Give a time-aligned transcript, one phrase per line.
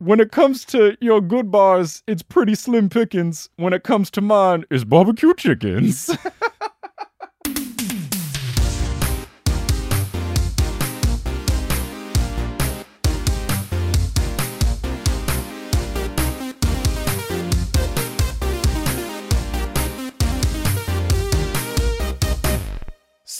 [0.00, 3.50] When it comes to your good bars, it's pretty slim pickings.
[3.56, 6.10] When it comes to mine, it's barbecue chickens.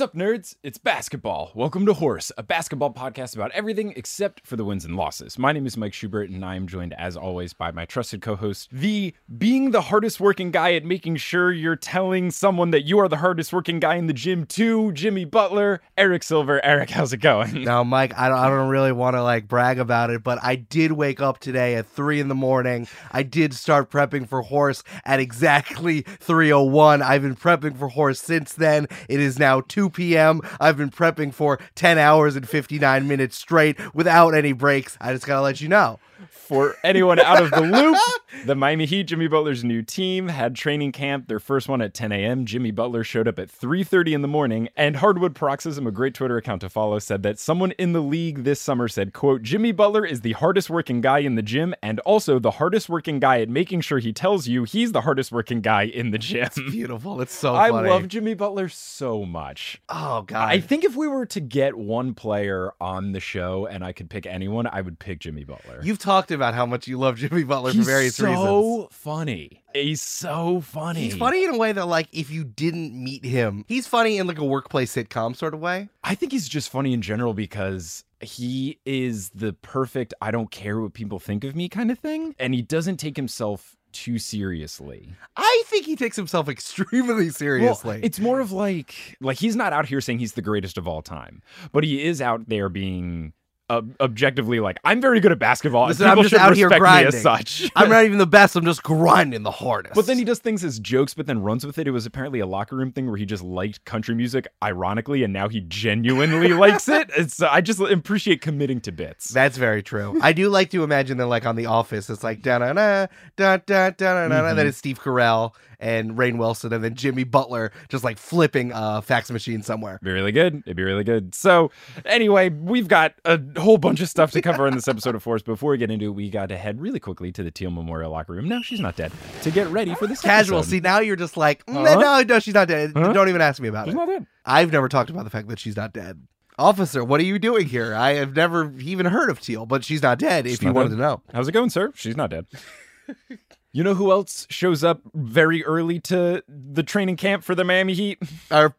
[0.01, 0.57] Sup, nerds?
[0.63, 1.53] It's basketball.
[1.55, 5.39] Welcome to Horse, a basketball podcast about everything except for the wins and losses.
[5.39, 8.35] My name is Mike Schubert, and I am joined, as always, by my trusted co
[8.35, 12.99] host, the being the hardest working guy at making sure you're telling someone that you
[12.99, 16.65] are the hardest working guy in the gym, too, Jimmy Butler, Eric Silver.
[16.65, 17.65] Eric, how's it going?
[17.71, 20.55] Now, Mike, I don't, I don't really want to like brag about it, but I
[20.57, 22.89] did wake up today at three in the morning.
[23.13, 27.03] I did start prepping for horse at exactly 3:01.
[27.03, 28.87] I've been prepping for horse since then.
[29.07, 30.41] It is now 2 p.m.
[30.61, 34.97] I've been prepping for 10 hours and 59 minutes straight without any breaks.
[35.01, 35.99] I just gotta let you know.
[36.29, 37.97] For anyone out of the loop,
[38.47, 42.13] the Miami Heat, Jimmy Butler's new team, had training camp, their first one at 10
[42.13, 42.45] a.m.
[42.47, 46.37] Jimmy Butler showed up at 3.30 in the morning, and Hardwood Paroxysm, a great Twitter
[46.37, 50.05] account to follow, said that someone in the league this summer said, quote, Jimmy Butler
[50.05, 53.49] is the hardest working guy in the gym and also the hardest working guy at
[53.49, 56.45] making sure he tells you he's the hardest working guy in the gym.
[56.45, 57.21] It's Beautiful.
[57.21, 57.89] It's so I funny.
[57.89, 59.81] love Jimmy Butler so much.
[59.89, 60.49] Oh god.
[60.49, 64.09] I think if we were to get one player on the show and I could
[64.11, 65.81] pick anyone, I would pick Jimmy Butler.
[65.83, 68.89] You've talked about how much you love Jimmy Butler He's for various so reasons.
[68.91, 69.63] funny.
[69.73, 71.03] He's so funny.
[71.03, 74.27] He's funny in a way that, like, if you didn't meet him, he's funny in
[74.27, 75.89] like a workplace sitcom sort of way.
[76.03, 80.81] I think he's just funny in general because he is the perfect I don't care
[80.81, 82.35] what people think of me kind of thing.
[82.41, 85.15] And he doesn't take himself too seriously.
[85.37, 87.97] I think he takes himself extremely seriously.
[87.97, 90.89] Well, it's more of like like he's not out here saying he's the greatest of
[90.89, 93.33] all time, but he is out there being
[93.71, 95.87] ob- objectively like I'm very good at basketball.
[95.87, 97.15] Listen, and I'm just out here grinding.
[97.15, 97.71] as such.
[97.77, 98.57] I'm not even the best.
[98.57, 99.95] I'm just grinding the hardest.
[99.95, 101.87] But then he does things as jokes, but then runs with it.
[101.87, 105.33] It was apparently a locker room thing where he just liked country music, ironically, and
[105.33, 107.31] now he genuinely likes it.
[107.31, 109.29] So I just appreciate committing to bits.
[109.29, 110.19] That's very true.
[110.21, 113.07] I do like to imagine that, like on The Office, it's like da da da
[113.37, 114.31] da da da mm-hmm.
[114.31, 118.19] da da, that is Steve Carell and Rainn Wilson, and then Jimmy Butler just like
[118.19, 119.99] flipping a fax machine somewhere.
[120.03, 120.63] Be really good.
[120.67, 121.35] It'd be really good.
[121.35, 121.73] So,
[122.05, 125.43] anyway, we've got a whole bunch of stuff to cover in this episode of Horse.
[125.43, 128.11] Before we get into it, we got to head really quickly to the Teal Memorial
[128.13, 128.49] locker room.
[128.49, 129.11] No, she's not dead.
[129.43, 130.59] To get ready for this Casual.
[130.59, 130.71] episode.
[130.71, 131.99] See, now you're just like, mm, Huh?
[131.99, 132.93] no, no, she's not dead.
[132.95, 133.13] Huh?
[133.13, 133.97] Don't even ask me about she's it.
[133.97, 134.27] not dead.
[134.45, 136.23] I've never talked about the fact that she's not dead.
[136.59, 137.95] Officer, what are you doing here?
[137.95, 140.45] I have never even heard of Teal, but she's not dead.
[140.45, 141.91] She's if you not wanted to know, How's it going, sir?
[141.95, 142.45] She's not dead.
[143.73, 147.95] You know who else shows up very early to the training camp for the Miami
[147.95, 148.19] Heat?
[148.51, 148.75] our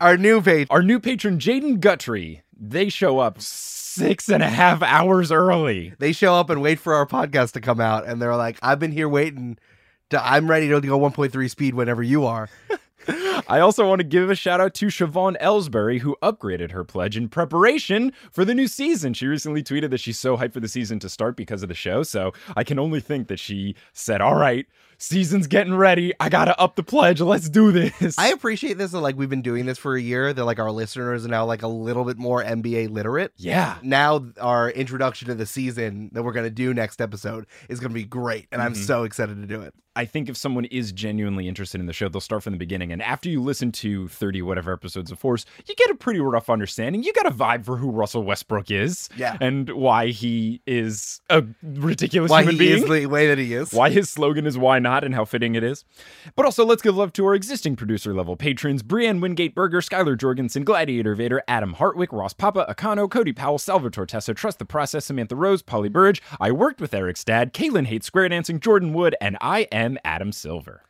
[0.00, 0.66] our new page.
[0.70, 2.40] Our new patron, Jaden Guttry.
[2.58, 5.94] They show up six and a half hours early.
[5.98, 8.78] They show up and wait for our podcast to come out, and they're like, "I've
[8.78, 9.58] been here waiting.
[10.10, 12.48] To, I'm ready to go 1.3 speed whenever you are."
[13.48, 17.16] I also want to give a shout out to Siobhan Ellsbury, who upgraded her pledge
[17.16, 19.14] in preparation for the new season.
[19.14, 21.74] She recently tweeted that she's so hyped for the season to start because of the
[21.74, 22.02] show.
[22.02, 24.66] So I can only think that she said, All right,
[24.98, 26.12] season's getting ready.
[26.20, 27.20] I got to up the pledge.
[27.20, 28.18] Let's do this.
[28.18, 28.92] I appreciate this.
[28.92, 30.32] That like we've been doing this for a year.
[30.32, 33.32] That like our listeners are now like a little bit more NBA literate.
[33.36, 33.78] yeah.
[33.82, 38.04] Now our introduction to the season that we're gonna do next episode is gonna be
[38.04, 38.86] great, and I'm Mhm.
[38.86, 39.74] so excited to do it.
[39.96, 42.92] I think if someone is genuinely interested in the show, they'll start from the beginning.
[42.92, 46.48] And after you listen to 30 whatever episodes of Horse, you get a pretty rough
[46.48, 47.02] understanding.
[47.02, 49.36] You got a vibe for who Russell Westbrook is Yeah.
[49.40, 52.82] and why he is a ridiculous Why human he being.
[52.84, 53.72] is the way that he is.
[53.72, 55.84] why his slogan is why not and how fitting it is.
[56.36, 60.16] But also, let's give love to our existing producer level patrons Brienne Wingate Berger, Skylar
[60.16, 65.06] Jorgensen, Gladiator Vader, Adam Hartwick, Ross Papa, Akano, Cody Powell, Salvatore Tessa, Trust the Process,
[65.06, 66.22] Samantha Rose, Polly Burge.
[66.38, 70.32] I worked with Eric's dad, Kaylin Hates Square Dancing, Jordan Wood, and I am Adam
[70.32, 70.82] Silver.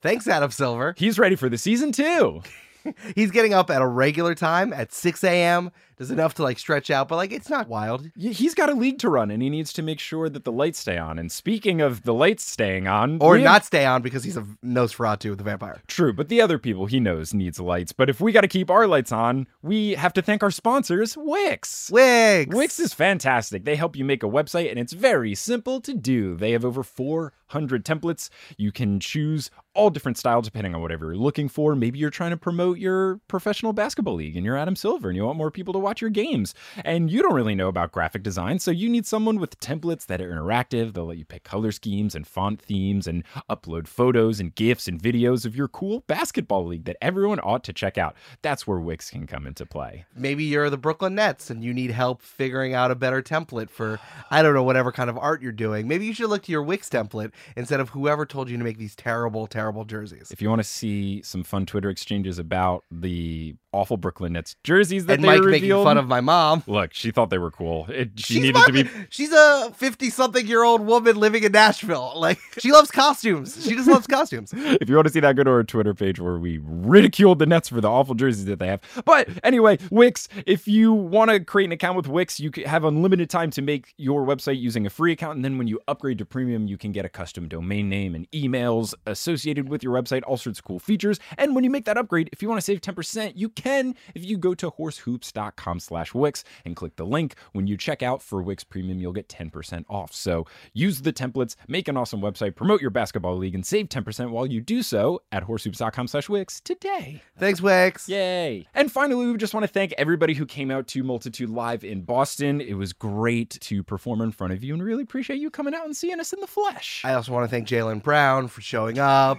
[0.00, 0.94] Thanks, Adam Silver.
[0.96, 2.42] He's ready for the season too.
[3.14, 5.70] He's getting up at a regular time at 6 a.m.
[5.96, 8.08] Does enough to like stretch out, but like it's not wild.
[8.16, 10.78] He's got a league to run and he needs to make sure that the lights
[10.78, 11.18] stay on.
[11.18, 14.46] And speaking of the lights staying on, Or have- not stay on because he's a
[14.64, 15.80] Nosferatu with a vampire.
[15.86, 17.92] True, but the other people he knows needs lights.
[17.92, 21.16] But if we got to keep our lights on, we have to thank our sponsors,
[21.16, 21.90] Wix.
[21.90, 22.54] Wix.
[22.54, 23.64] Wix is fantastic.
[23.64, 26.36] They help you make a website and it's very simple to do.
[26.36, 28.28] They have over 400 templates.
[28.56, 31.74] You can choose all different styles depending on whatever you're looking for.
[31.74, 35.24] Maybe you're trying to promote your professional basketball league and you're Adam Silver and you
[35.24, 36.54] want more people to watch your games.
[36.84, 40.20] And you don't really know about graphic design, so you need someone with templates that
[40.20, 40.94] are interactive.
[40.94, 45.00] They'll let you pick color schemes and font themes and upload photos and GIFs and
[45.02, 48.16] videos of your cool basketball league that everyone ought to check out.
[48.42, 50.04] That's where Wix can come into play.
[50.16, 53.98] Maybe you're the Brooklyn Nets and you need help figuring out a better template for,
[54.30, 55.88] I don't know, whatever kind of art you're doing.
[55.88, 58.78] Maybe you should look to your Wix template instead of whoever told you to make
[58.78, 60.30] these terrible, terrible jerseys.
[60.30, 65.06] If you want to see some fun Twitter exchanges about the awful Brooklyn Nets jerseys
[65.06, 66.62] that and they Mike revealed, making fun of my mom.
[66.66, 67.86] look, she thought they were cool.
[67.88, 68.90] It, she She's needed my- to be.
[69.10, 72.12] She's a fifty-something-year-old woman living in Nashville.
[72.22, 73.64] Like she loves costumes.
[73.64, 74.52] She just loves costumes.
[74.82, 77.46] If you want to see that, go to our Twitter page where we ridiculed the
[77.46, 78.80] Nets for the awful jerseys that they have.
[79.04, 82.84] But anyway, Wix, if you want to create an account with Wix, you can have
[82.84, 85.36] unlimited time to make your website using a free account.
[85.36, 88.30] And then when you upgrade to premium, you can get a custom domain name and
[88.32, 91.18] emails associated with your website, all sorts of cool features.
[91.38, 94.24] And when you make that upgrade, if you want to save 10%, you can if
[94.24, 97.34] you go to horsehoops.com slash Wix and click the link.
[97.52, 100.12] When you check out for Wix Premium, you'll get 10% off.
[100.12, 104.30] So use the templates, make an awesome website, promote your basketball league, and save 10%
[104.30, 107.22] while you do so at horsehoops.com slash Wix today.
[107.38, 108.08] Thanks, Wix.
[108.08, 108.66] Yay.
[108.74, 112.02] And finally, we just want to thank everybody who came out to Multitude Live in
[112.02, 112.60] Boston.
[112.60, 115.84] It was great to perform in front of you and really appreciate you coming out
[115.84, 117.02] and seeing us in the flesh.
[117.04, 119.38] I also want to thank Jaylen Brown for showing up.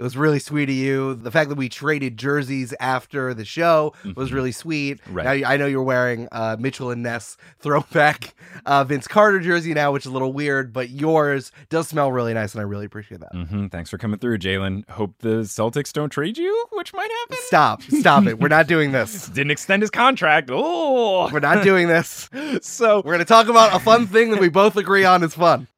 [0.00, 1.12] It was really sweet of you.
[1.14, 4.98] The fact that we traded jerseys after the show was really sweet.
[5.02, 5.12] Mm-hmm.
[5.14, 5.40] Right.
[5.42, 8.32] Now, I know you're wearing uh, Mitchell and Ness throwback
[8.64, 12.32] uh, Vince Carter jersey now, which is a little weird, but yours does smell really
[12.32, 13.28] nice, and I really appreciate that.
[13.34, 14.88] hmm Thanks for coming through, Jaylen.
[14.88, 17.36] Hope the Celtics don't trade you, which might happen.
[17.42, 17.82] Stop.
[17.82, 18.40] Stop it.
[18.40, 19.28] We're not doing this.
[19.34, 20.48] Didn't extend his contract.
[20.50, 22.30] Oh, We're not doing this.
[22.62, 25.34] so We're going to talk about a fun thing that we both agree on is
[25.34, 25.68] fun.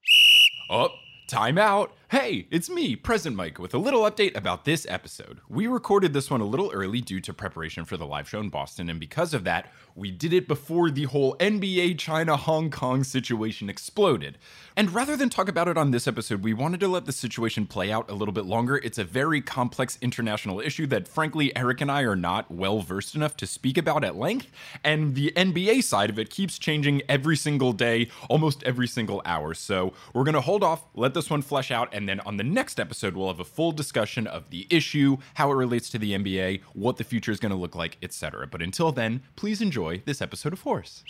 [0.70, 0.90] Oh,
[1.26, 1.92] time out.
[2.12, 5.40] Hey, it's me, Present Mike, with a little update about this episode.
[5.48, 8.50] We recorded this one a little early due to preparation for the live show in
[8.50, 13.02] Boston, and because of that, we did it before the whole NBA China Hong Kong
[13.02, 14.36] situation exploded.
[14.76, 17.66] And rather than talk about it on this episode, we wanted to let the situation
[17.66, 18.76] play out a little bit longer.
[18.76, 23.14] It's a very complex international issue that, frankly, Eric and I are not well versed
[23.14, 24.50] enough to speak about at length.
[24.84, 29.54] And the NBA side of it keeps changing every single day, almost every single hour.
[29.54, 32.78] So we're to hold off, let this one flesh out, and then on the next
[32.80, 36.62] episode, we'll have a full discussion of the issue, how it relates to the NBA,
[36.74, 38.46] what the future is going to look like, etc.
[38.46, 41.04] But until then, please enjoy this episode of Horse.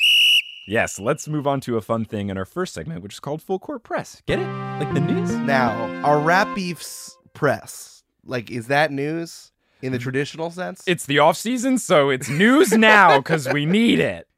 [0.67, 3.43] yes, let's move on to a fun thing in our first segment, which is called
[3.43, 4.23] Full Court Press.
[4.27, 4.47] Get it?
[4.47, 5.33] Like the news?
[5.35, 5.73] Now,
[6.05, 8.03] are rap beefs press?
[8.25, 9.51] Like, is that news
[9.83, 10.83] in the traditional sense?
[10.87, 14.29] It's the off season, so it's news now because we need it.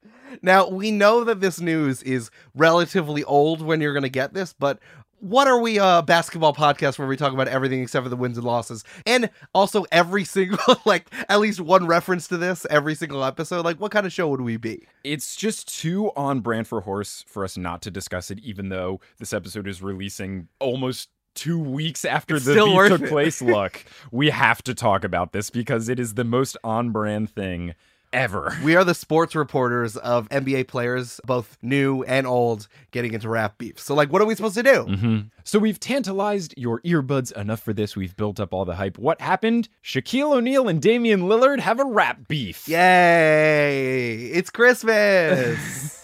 [0.42, 4.52] Now, we know that this news is relatively old when you're going to get this,
[4.52, 4.80] but
[5.24, 8.36] what are we a basketball podcast where we talk about everything except for the wins
[8.36, 13.24] and losses and also every single like at least one reference to this every single
[13.24, 16.82] episode like what kind of show would we be It's just too on brand for
[16.82, 21.58] horse for us not to discuss it, even though this episode is releasing almost two
[21.58, 23.08] weeks after It's the still beef took it.
[23.08, 23.40] place.
[23.42, 27.74] Look, we have to talk about this because it is the most on brand thing
[28.14, 28.56] ever.
[28.64, 33.58] we are the sports reporters of nba players both new and old getting into rap
[33.58, 37.30] beef so like what are we supposed to do hmm So we've tantalized your earbuds
[37.36, 37.94] enough for this.
[37.94, 38.96] We've built up all the hype.
[38.98, 39.68] What happened?
[39.84, 42.66] Shaquille O'Neal and Damian Lillard have a rap beef.
[42.68, 46.00] yay it's christmas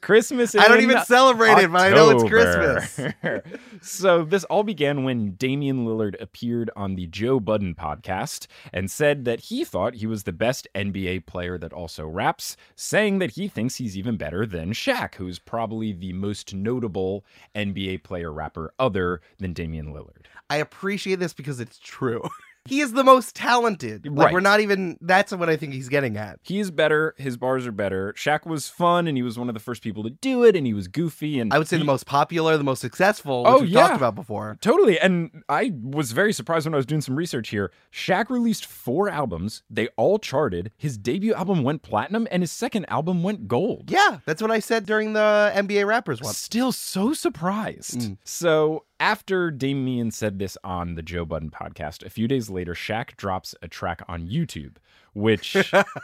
[0.00, 0.54] Christmas.
[0.54, 3.00] i don't even celebrate it but i know it's christmas
[3.82, 9.24] so this all began when Damian Lillard appeared on the Joe Budden podcast and said
[9.24, 13.48] that he thought he was the best NBA player that also raps, saying that he
[13.48, 17.24] thinks he's even better than Shaq, who's probably the most notable
[17.54, 20.26] NBA player rapper other than Damian Lillard.
[20.50, 22.22] I appreciate this because it's true.
[22.66, 24.06] he is the most talented.
[24.06, 24.32] Like Right.
[24.32, 26.38] we're not even that's what I think he's getting at.
[26.42, 27.14] He is better.
[27.18, 28.14] His bars are better.
[28.16, 30.66] Shaq was fun, and he was one of the first people to do it, and
[30.66, 31.40] he was goofy.
[31.40, 33.80] And I would say he- the most popular, the most successful, which Oh, yeah.
[33.88, 34.56] talked about before.
[34.60, 34.98] Totally.
[34.98, 37.70] And I was very surprised when I was doing some research here.
[37.92, 39.62] Shaq released four albums.
[39.68, 40.70] They all charted.
[40.76, 43.90] His debut album went platinum and his second album went gold.
[43.90, 46.32] Yeah, that's what I said during the NBA rappers one.
[46.34, 48.00] Still so surprised.
[48.00, 48.16] Mm.
[48.24, 53.16] So after Damian said this on the Joe Budden podcast, a few days later, Shaq
[53.16, 54.76] drops a track on YouTube.
[55.14, 55.56] Which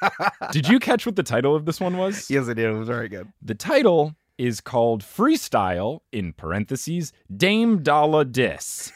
[0.53, 2.31] did you catch what the title of this one was?
[2.31, 2.67] Yes, I did.
[2.67, 3.27] It was very good.
[3.43, 8.93] The title is called Freestyle, in parentheses, Dame Dalla Diss.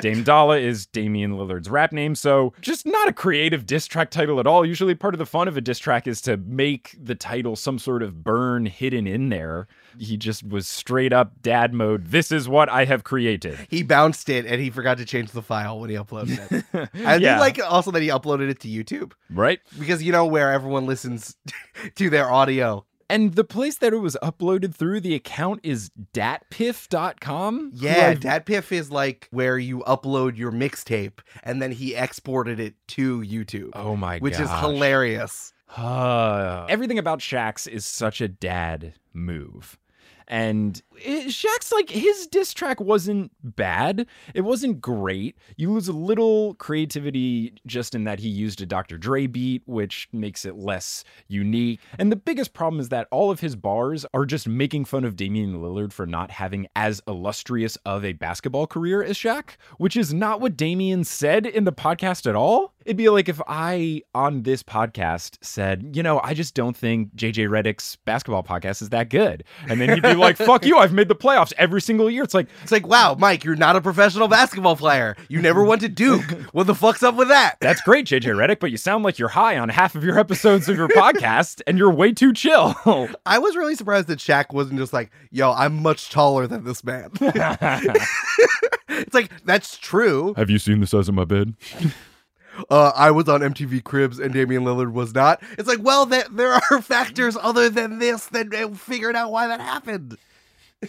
[0.00, 4.38] Dame Dala is Damian Lillard's rap name, so just not a creative diss track title
[4.40, 4.64] at all.
[4.64, 7.78] Usually, part of the fun of a diss track is to make the title some
[7.78, 9.66] sort of burn hidden in there.
[9.98, 12.06] He just was straight up dad mode.
[12.08, 13.58] This is what I have created.
[13.70, 16.88] He bounced it and he forgot to change the file when he uploaded it.
[17.06, 17.40] I Yeah.
[17.40, 19.60] like also that he uploaded it to YouTube Right?
[19.78, 21.36] because you know where everyone listens
[21.94, 22.84] to their audio.
[23.08, 27.70] And the place that it was uploaded through the account is datpiff.com.
[27.74, 32.74] Yeah, I've- Datpiff is like where you upload your mixtape and then he exported it
[32.88, 35.52] to YouTube, Oh my which is hilarious.
[35.76, 39.78] Uh, everything about Shaq's is such a dad move.
[40.28, 44.06] And it, Shaq's like his diss track wasn't bad.
[44.34, 45.36] It wasn't great.
[45.56, 48.98] You lose a little creativity just in that he used a Dr.
[48.98, 51.80] Dre beat, which makes it less unique.
[51.98, 55.16] And the biggest problem is that all of his bars are just making fun of
[55.16, 60.12] Damian Lillard for not having as illustrious of a basketball career as Shaq, which is
[60.12, 62.74] not what Damian said in the podcast at all.
[62.84, 67.14] It'd be like if I on this podcast said, you know, I just don't think
[67.16, 69.42] JJ Redick's basketball podcast is that good.
[69.68, 72.22] And then he'd be like, fuck you, I've made the playoffs every single year.
[72.22, 75.16] It's like, It's like, wow, Mike, you're not a professional basketball player.
[75.28, 76.24] You never went to Duke.
[76.52, 77.56] What the fuck's up with that?
[77.60, 80.68] that's great, JJ Redick, but you sound like you're high on half of your episodes
[80.68, 82.74] of your podcast and you're way too chill.
[83.26, 86.84] I was really surprised that Shaq wasn't just like, yo, I'm much taller than this
[86.84, 87.10] man.
[88.88, 90.34] it's like, that's true.
[90.36, 91.54] Have you seen the size of my bed?
[92.70, 95.42] Uh, I was on MTV Cribs and Damian Lillard was not.
[95.58, 99.46] It's like, well, there, there are factors other than this that uh, figured out why
[99.48, 100.16] that happened.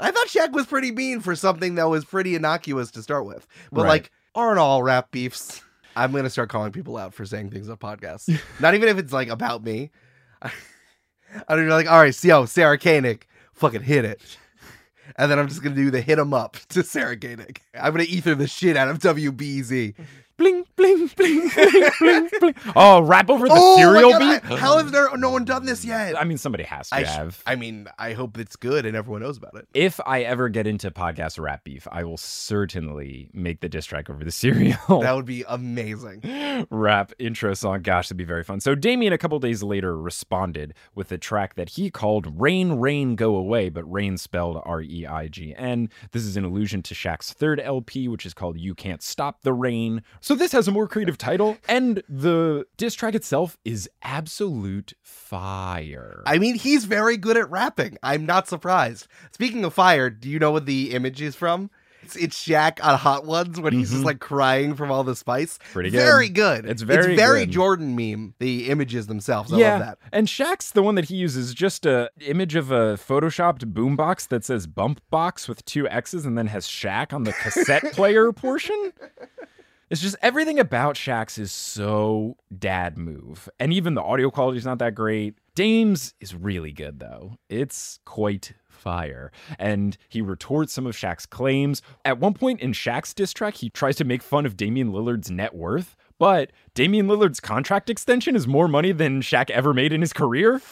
[0.00, 3.46] I thought Shaq was pretty mean for something that was pretty innocuous to start with.
[3.70, 3.88] But Right.
[3.88, 5.62] like, aren't all rap beefs?
[5.94, 8.34] I'm gonna start calling people out for saying things on podcasts.
[8.60, 9.90] Not even if it's like about me.
[10.42, 10.50] I
[11.48, 14.20] don't know, like, all right, yo, Sarah Koenig, fucking hit it.
[15.16, 17.60] And then I'm just gonna do the hit 'em up to Sarah Koenig.
[17.78, 19.94] I'm gonna ether the shit out of WBEZ.
[20.36, 22.54] Bling, bling, bling, bling, bling, bling.
[22.76, 24.40] Oh, rap over the oh Serial beat?
[24.50, 26.18] I- how has there no one done this yet?
[26.18, 27.42] I mean, somebody has to I, sh- have.
[27.46, 29.68] I mean, I hope it's good and everyone knows about it.
[29.74, 34.08] if I ever get into podcast rap beef, I will certainly make the diss track
[34.10, 35.00] over the Serial.
[35.00, 36.66] That would be amazing.
[36.70, 37.82] rap intro song.
[37.82, 38.60] Gosh, that'd be very fun.
[38.60, 43.16] So Damian, a couple days later, responded with a track that he called "Rain, Rain,
[43.16, 45.88] Go Away," but "Rain" spelled R-E-I-G-N.
[46.12, 49.52] This is an allusion to Shaq's third LP, which is called "You Can't Stop the
[49.52, 54.92] Reign." So this has a more creative title, and the diss track itself is absolute
[55.02, 56.22] fire.
[56.26, 57.98] I mean, he's very good at rapping.
[58.02, 59.06] I'm not surprised.
[59.32, 61.70] Speaking of fire, do you know what the image is from?
[62.04, 64.06] It's, it's Shaq on Hot Ones when he's just Mhm.
[64.06, 65.60] like crying from all the spice.
[65.72, 65.98] Pretty good.
[65.98, 66.66] Very good.
[66.66, 67.52] It's very it's very good.
[67.52, 68.34] Jordan meme.
[68.40, 69.52] The images themselves.
[69.52, 69.98] I yeah, love that.
[70.12, 74.44] and Shaq's the one that he uses just a image of a photoshopped boombox that
[74.44, 78.92] says bump box with two X's and then has Shaq on the cassette player portion.
[79.92, 83.46] It's just everything about Shaq's is so dad move.
[83.60, 85.34] And even the audio quality is not that great.
[85.54, 87.36] Dame's is really good though.
[87.50, 89.30] It's quite fire.
[89.58, 91.82] And he retorts some of Shaq's claims.
[92.06, 95.30] At one point in Shaq's diss track, he tries to make fun of Damian Lillard's
[95.30, 100.02] net worth, but Damian Lillard's contract extension is more money than Shaq ever made in
[100.02, 100.62] his career.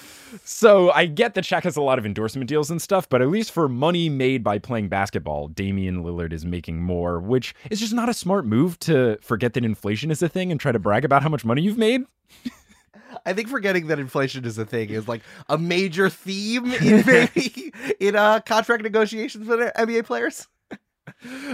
[0.45, 3.31] So I get that Shaq has a lot of endorsement deals and stuff, but at
[3.31, 7.93] least for money made by playing basketball, Damian Lillard is making more, which is just
[7.93, 11.05] not a smart move to forget that inflation is a thing and try to brag
[11.05, 12.03] about how much money you've made.
[13.27, 17.75] I think forgetting that inflation is a thing is like a major theme in maybe
[17.99, 20.47] in uh, contract negotiations with NBA players.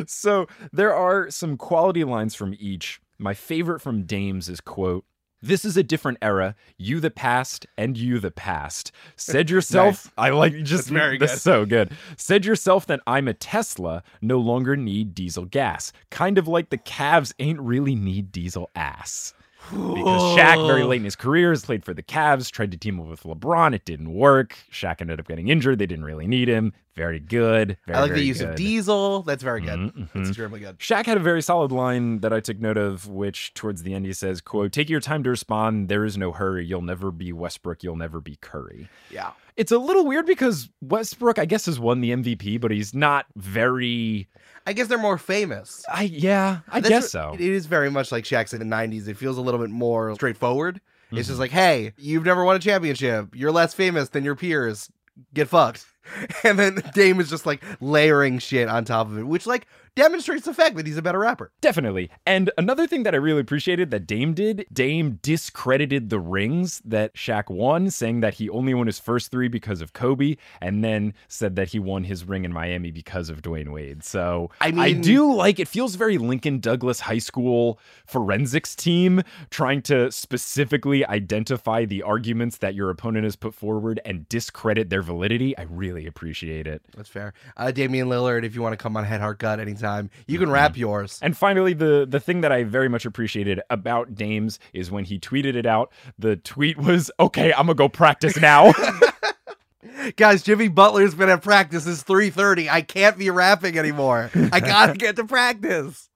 [0.07, 3.01] so there are some quality lines from each.
[3.19, 5.05] My favorite from Dames is quote,
[5.43, 6.57] this is a different era.
[6.79, 8.91] You the past and you the past.
[9.17, 10.13] Said yourself, Nice.
[10.17, 11.41] I like just That's very that's good.
[11.41, 11.93] so good.
[12.17, 15.93] Said yourself that I'm a Tesla, no longer need diesel gas.
[16.11, 19.35] Kind of like the Cavs ain't really need diesel ass.
[19.71, 23.01] Because Shaq, very late in his career, has played for the Cavs, tried to team
[23.01, 23.75] up with LeBron.
[23.75, 24.57] It didn't work.
[24.73, 25.79] Shaq ended up getting injured.
[25.79, 26.73] They didn't really need him.
[26.97, 27.77] Very good.
[27.87, 28.55] Very, I like the use of.
[28.57, 29.23] Diesel.
[29.23, 29.79] That's very good.
[29.79, 30.09] Mhm, mhm.
[30.15, 30.79] That's extremely good.
[30.79, 34.07] Shaq had a very solid line that I took note of, which towards the end
[34.07, 35.89] he says, quote, take your time to respond.
[35.91, 36.65] There is no hurry.
[36.65, 37.83] You'll never be Westbrook.
[37.83, 38.89] You'll never be Curry.
[39.11, 39.33] Yeah.
[39.57, 43.27] It's a little weird because Westbrook, I guess, has won the MVP, but he's not
[43.37, 44.29] very
[44.67, 45.85] I guess they're more famous.
[45.93, 47.35] I yeah, I That's guess what- so.
[47.35, 49.07] It is very much like Shaq's in the 90s.
[49.07, 50.77] It feels a little bit more straightforward.
[50.77, 51.17] It's Mm-hmm.
[51.19, 53.29] just like, hey, you've never won a championship.
[53.35, 54.91] You're less famous than your peers.
[55.33, 55.87] Get fucked.
[56.45, 60.45] and then Dame is just like layering shit on top of it, which like demonstrates
[60.45, 61.51] the fact that he's a better rapper.
[61.61, 62.11] Definitely.
[62.27, 67.15] And another thing that I really appreciated that Dame did, Dame discredited the rings that
[67.15, 71.15] Shaq won, saying that he only won his first three because of Kobe, and then
[71.29, 74.05] said that he won his ring in Miami because of Dwyane Wade.
[74.05, 79.81] So I I do like it feels very Lincoln Douglas High School forensics team trying
[79.83, 85.57] to specifically identify the arguments that your opponent has put forward and discredit their validity.
[85.57, 86.83] I really appreciate it.
[86.95, 87.33] That's fair.
[87.57, 90.51] Uh, Damian Lillard, if you want to come on Head Heart Gut anytime, you can
[90.51, 91.19] rap yours.
[91.23, 95.19] And finally, the the thing that I very much appreciated about Dames is when he
[95.19, 95.91] tweeted it out.
[96.19, 98.75] The tweet was, "Okay, I'm gonna go practice now."
[100.17, 101.87] Guys, Jimmy Butler's been at practice.
[101.87, 102.69] It's 3.30.
[102.69, 104.31] I can't be rapping anymore.
[104.53, 106.11] I gotta get to practice.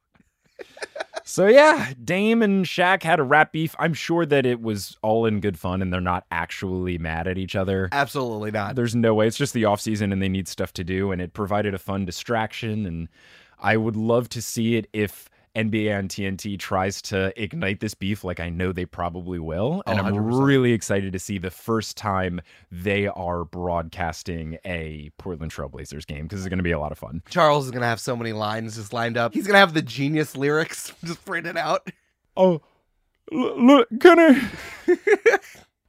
[1.30, 3.76] So yeah, Dame and Shaq had a rap beef.
[3.78, 7.38] I'm sure that it was all in good fun, and they're not actually mad at
[7.38, 7.88] each other.
[7.92, 8.74] Absolutely not.
[8.74, 9.28] There's no way.
[9.28, 11.78] It's just the off season, and they need stuff to do, and it provided a
[11.78, 12.84] fun distraction.
[12.84, 13.08] And
[13.60, 15.30] I would love to see it if.
[15.56, 19.82] NBA on TNT tries to ignite this beef like I know they probably will.
[19.86, 22.40] And Oh, I'm really excited to see the first time
[22.70, 26.98] they are broadcasting a Portland Trailblazers game because it's going to be a lot of
[26.98, 27.22] fun.
[27.30, 29.34] Charles is gonna have so many lines just lined up.
[29.34, 31.90] He's gonna have the genius lyrics just printed out.
[32.36, 32.60] Oh,
[33.32, 34.50] look, can I?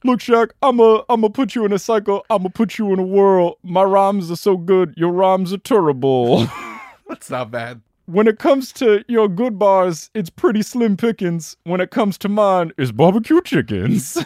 [0.04, 2.26] Look, Shaq, I'm a, I'm gonna put you in a cycle.
[2.32, 3.60] I'm gonna put you in a whirl.
[3.62, 6.48] My rhymes are so good, your rhymes are terrible.
[7.08, 7.82] That's not bad.
[8.06, 11.56] When it comes to your good bars, it's pretty slim pickings.
[11.64, 14.18] When it comes to mine, it's barbecue chickens.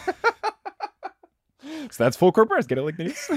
[1.90, 2.66] so that's full court press.
[2.66, 3.30] Get it like this.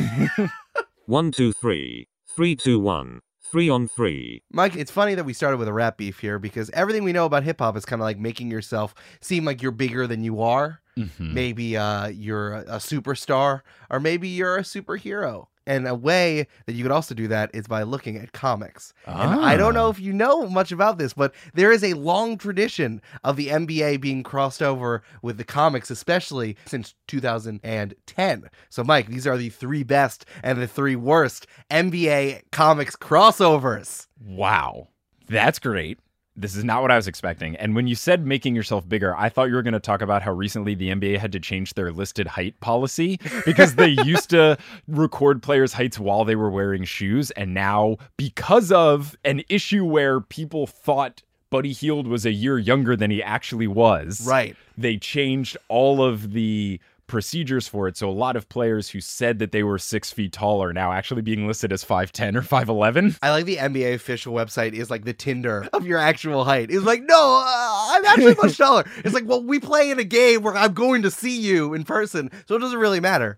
[1.05, 2.07] One, two, three.
[2.27, 3.21] Three, two, one.
[3.51, 4.43] Three on three.
[4.51, 7.25] Mike, it's funny that we started with a rap beef here because everything we know
[7.25, 10.41] about hip hop is kind of like making yourself seem like you're bigger than you
[10.41, 10.81] are.
[10.95, 11.33] Mm-hmm.
[11.33, 15.47] Maybe uh, you're a, a superstar, or maybe you're a superhero.
[15.69, 18.91] And a way that you could also do that is by looking at comics.
[19.05, 19.91] And I don't know ah.
[19.91, 24.01] if you know much about this, but there is a long tradition of the NBA
[24.01, 28.49] being crossed over with the comics, especially since 2010.
[28.69, 34.07] So, Mike, these are the three best and the three worst NBA comics crossovers.
[34.19, 34.87] Wow.
[35.27, 35.99] That's great.
[36.39, 37.55] This is not what I was expecting.
[37.57, 40.21] And when you said making yourself bigger, I thought you were going to talk about
[40.21, 44.57] how recently the NBA had to change their listed height policy because they used to
[44.87, 47.29] record players' heights while they were wearing shoes.
[47.31, 52.95] And now, because of an issue where people thought Buddy Hield was a year younger
[52.95, 54.55] than he actually was, Right.
[54.77, 57.97] they changed all of the procedures for it.
[57.97, 60.93] So a lot of players who said that they were six feet tall are now
[60.93, 63.17] actually being listed as 5'10 or 5'11.
[63.21, 66.71] I like the NBA official website is like the Tinder of your actual height.
[66.71, 68.85] It's like, no, uh, I'm actually much taller.
[68.97, 71.83] It's like, well, we play in a game where I'm going to see you in
[71.83, 73.37] person, so it doesn't really matter.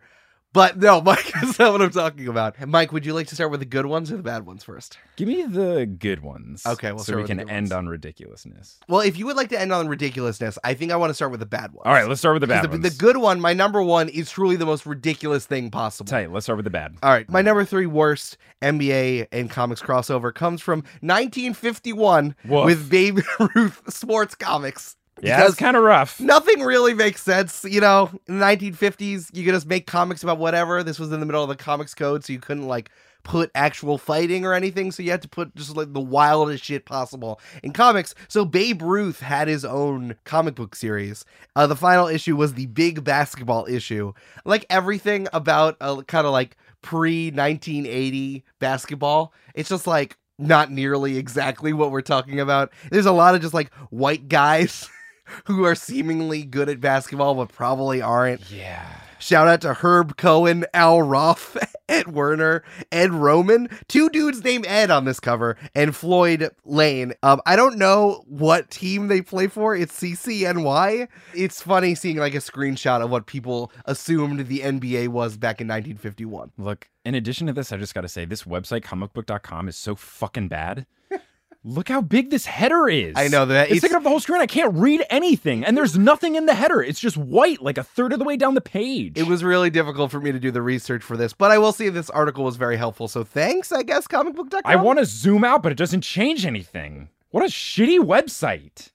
[0.53, 2.65] But no, Mike, that's not what I'm talking about.
[2.67, 4.97] Mike, would you like to start with the good ones or the bad ones first?
[5.15, 6.65] Give me the good ones.
[6.65, 7.71] Okay, we'll so we can end ones.
[7.71, 8.79] on ridiculousness.
[8.87, 11.31] Well, if you would like to end on ridiculousness, I think I want to start
[11.31, 11.83] with the bad ones.
[11.85, 12.83] All right, let's start with the bad the, ones.
[12.83, 16.09] the good one, my number one, is truly the most ridiculous thing possible.
[16.09, 16.31] Tight.
[16.31, 16.95] Let's start with the bad.
[17.01, 22.65] All right, my number three worst NBA and comics crossover comes from 1951 Woof.
[22.65, 23.19] with Babe
[23.55, 24.97] Ruth sports comics.
[25.21, 26.19] Yeah, it's kind of rough.
[26.19, 27.63] nothing really makes sense.
[27.63, 30.83] You know, in the 1950s, you could just make comics about whatever.
[30.83, 32.89] This was in the middle of the comics code, so you couldn't like
[33.23, 34.91] put actual fighting or anything.
[34.91, 38.15] So you had to put just like the wildest shit possible in comics.
[38.27, 41.23] So Babe Ruth had his own comic book series.
[41.55, 44.13] Uh, the final issue was the big basketball issue.
[44.45, 51.17] Like everything about uh, kind of like pre 1980 basketball, it's just like not nearly
[51.17, 52.71] exactly what we're talking about.
[52.89, 54.89] There's a lot of just like white guys.
[55.45, 58.49] who are seemingly good at basketball but probably aren't.
[58.51, 58.85] Yeah.
[59.21, 61.55] Shout out to Herb Cohen, Al Roth,
[61.89, 63.69] Ed Warner, Ed Roman.
[63.87, 67.13] Two dudes named Ed on this cover, and Floyd Layne.
[67.21, 69.75] Um, I don't know what team they play for.
[69.75, 71.07] It's CCNY.
[71.35, 75.67] It's funny seeing like a screenshot of what people assumed the NBA was back in
[75.67, 76.53] 1951.
[76.57, 79.93] Look, in addition to this, I just got to say this website, comicbook.com, is so
[79.93, 80.87] fucking bad.
[81.63, 83.13] Look how big this header is.
[83.15, 84.41] I know that It's, it's- taking up the whole screen.
[84.41, 86.81] I can't read anything, and there's nothing in the header.
[86.81, 89.13] It's just white, like a third of the way down the page.
[89.15, 91.71] It was really difficult for me to do the research for this, but I will
[91.71, 93.07] say this article was very helpful.
[93.07, 94.61] So thanks, I guess, comicbook.com.
[94.65, 97.09] I want to zoom out, but it doesn't change anything.
[97.29, 98.89] What a shitty website.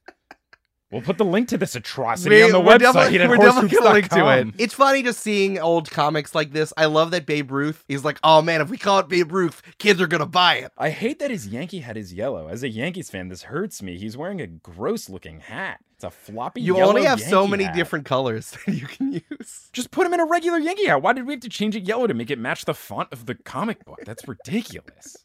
[0.93, 3.93] We'll put the link to this atrocity on the we're website definitely, we're definitely gonna
[3.93, 4.55] link to it.
[4.59, 6.73] It's funny just seeing old comics like this.
[6.77, 9.63] I love that Babe Ruth is like, oh man, if we call it Babe Ruth,
[9.79, 10.71] kids are gonna buy it.
[10.79, 12.47] I hate that his Yankee hat is yellow.
[12.47, 13.99] As a Yankees fan, this hurts me.
[13.99, 15.81] He's wearing a gross looking hat.
[15.97, 16.61] It's a floppy.
[16.61, 17.75] You yellow only have so many hat.
[17.75, 19.71] different colors that you can use.
[19.73, 21.03] Just put him in a regular Yankee hat.
[21.03, 23.27] Why did we have to change it yellow to make it match the font of
[23.27, 23.99] the comic book?
[24.05, 25.17] That's ridiculous.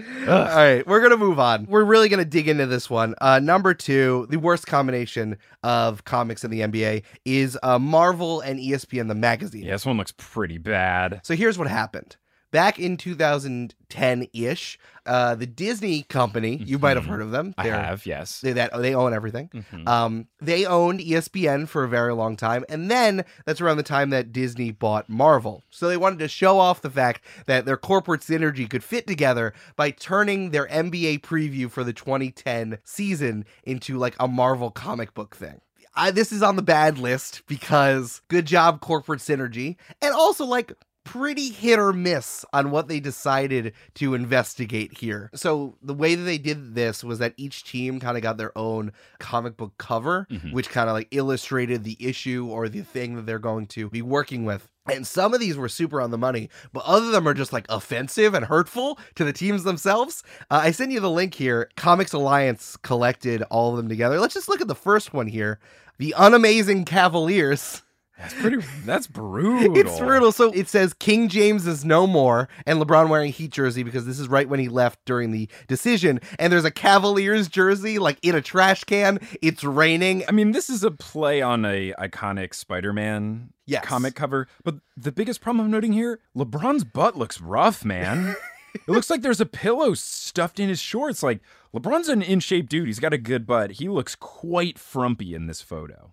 [0.00, 1.66] All right, we're gonna move on.
[1.66, 3.14] We're really gonna dig into this one.
[3.20, 8.58] Uh, number two, the worst combination of comics in the NBA is uh, Marvel and
[8.58, 9.62] ESPN the magazine.
[9.62, 11.20] Yeah, this one looks pretty bad.
[11.22, 12.16] So here's what happened.
[12.54, 17.08] Back in 2010 ish, uh, the Disney company, you might have Mhm.
[17.08, 17.52] heard of them.
[17.58, 18.40] I They're- have, yes.
[18.40, 19.50] They, that, they own everything.
[19.52, 19.88] Mhm.
[19.88, 24.10] Um, they owned ESPN for a very long time, and then that's around the time
[24.10, 25.64] that Disney bought Marvel.
[25.70, 29.52] So they wanted to show off the fact that their corporate synergy could fit together
[29.74, 35.34] by turning their NBA preview for the 2010 season into like a Marvel comic book
[35.34, 35.60] thing.
[35.96, 40.72] I, this is on the bad list because good job corporate synergy, and also like
[41.04, 45.30] pretty hit or miss on what they decided to investigate here.
[45.34, 48.56] So the way that they did this was that each team kind of got their
[48.56, 50.52] own comic book cover, Mhm.
[50.52, 54.02] which kind of like illustrated the issue or the thing that they're going to be
[54.02, 54.68] working with.
[54.86, 57.52] And some of these were super on the money, but other of them are just
[57.54, 60.22] like offensive and hurtful to the teams themselves.
[60.50, 61.70] Uh, I send you the link here.
[61.76, 64.20] Comics Alliance collected all of them together.
[64.20, 65.58] Let's just look at the first one here.
[65.98, 67.82] The Unamazing Cavaliers.
[68.18, 68.58] That's pretty.
[68.84, 69.76] That's brutal.
[69.76, 70.30] It's brutal.
[70.32, 74.18] So it says King James is no more, and LeBron wearing Heat jersey because this
[74.18, 76.20] is right when he left during the decision.
[76.38, 79.18] And there's a Cavaliers jersey like in a trash can.
[79.42, 80.24] It's raining.
[80.28, 83.84] I mean, this is a play on a iconic Spider-Man Yes.
[83.84, 88.36] comic cover, but the biggest problem I'm noting here, LeBron's butt looks rough, man.
[88.74, 91.22] it looks like there's a pillow stuffed in his shorts.
[91.22, 91.40] Like
[91.74, 92.86] LeBron's an in-shape dude.
[92.88, 93.72] He's got a good butt.
[93.72, 96.12] He looks quite frumpy in this photo.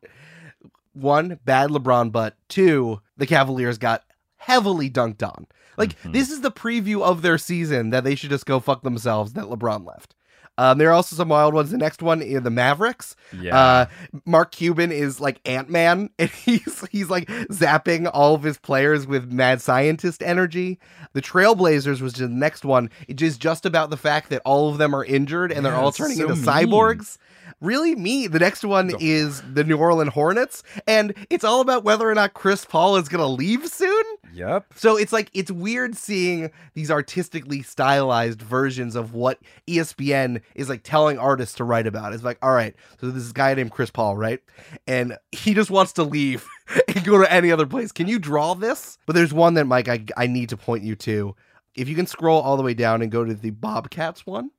[0.93, 2.35] One, bad LeBron butt.
[2.49, 4.03] Two, the Cavaliers got
[4.37, 5.47] heavily dunked on.
[5.77, 6.13] Like Mhm.
[6.13, 9.45] this is the preview of their season that they should just go fuck themselves that
[9.45, 10.15] LeBron left.
[10.57, 11.71] Um, there are also some wild ones.
[11.71, 13.15] The next one is the Mavericks.
[13.39, 13.57] Yeah.
[13.57, 13.85] Uh,
[14.25, 19.07] Mark Cuban is like Ant Man, and he's he's like zapping all of his players
[19.07, 20.77] with mad scientist energy.
[21.13, 22.89] The Trailblazers was the next one.
[23.07, 25.91] It is just about the fact that all of them are injured and they're all
[25.93, 26.43] turning so into mean.
[26.45, 27.17] cyborgs.
[27.59, 28.27] Really me.
[28.27, 32.15] The next one The- is the New Orleans Hornets, and it's all about whether or
[32.15, 34.03] not Chris Paul is gonna leave soon.
[34.33, 34.65] yep.
[34.75, 40.83] So it's like it's weird seeing these artistically stylized versions of what ESPN is like
[40.83, 42.13] telling artists to write about.
[42.13, 44.39] It's like, all right, so this guy named Chris Paul, right?
[44.87, 46.47] And he just wants to leave
[46.87, 47.91] and go to any other place.
[47.91, 48.97] Can you draw this?
[49.05, 51.35] But there's one that Mike I I need to point you to.
[51.75, 54.51] If you can scroll all the way down and go to the Bobcats one.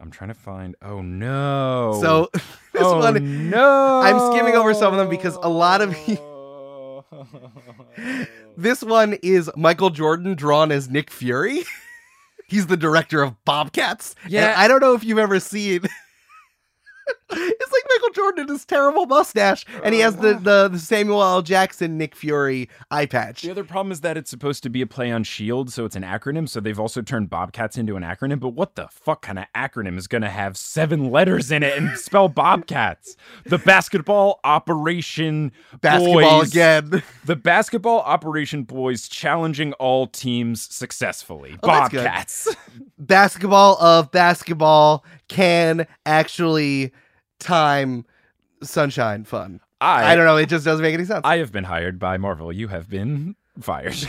[0.00, 0.76] I'm trying to find.
[0.80, 1.98] Oh no.
[2.00, 2.30] So
[2.72, 4.00] this oh, one No.
[4.00, 5.96] I'm skimming over some of them because a lot of
[8.56, 11.64] This one is Michael Jordan drawn as Nick Fury.
[12.48, 14.14] He's the director of Bobcats.
[14.26, 14.46] Yeah.
[14.46, 15.82] And I don't know if you've ever seen.
[17.30, 20.38] It's like Michael Jordan and his terrible mustache, and he has the, uh.
[20.38, 21.42] the, the Samuel L.
[21.42, 23.42] Jackson Nick Fury eye patch.
[23.42, 25.96] The other problem is that it's supposed to be a play on Shield, so it's
[25.96, 26.48] an acronym.
[26.48, 28.40] So they've also turned Bobcats into an acronym.
[28.40, 31.76] But what the fuck kind of acronym is going to have seven letters in it
[31.76, 33.16] and spell Bobcats?
[33.44, 37.02] The basketball operation Basketball boys, again.
[37.24, 41.56] The basketball operation boys challenging all teams successfully.
[41.62, 41.66] Oh.
[41.66, 42.48] Bobcats.
[42.98, 46.92] basketball of basketball can actually
[47.38, 48.04] time
[48.62, 49.60] sunshine fun.
[49.80, 50.36] I I don't know.
[50.36, 51.20] It just doesn't make any sense.
[51.24, 52.52] I have been hired by Marvel.
[52.52, 53.96] You have been fired.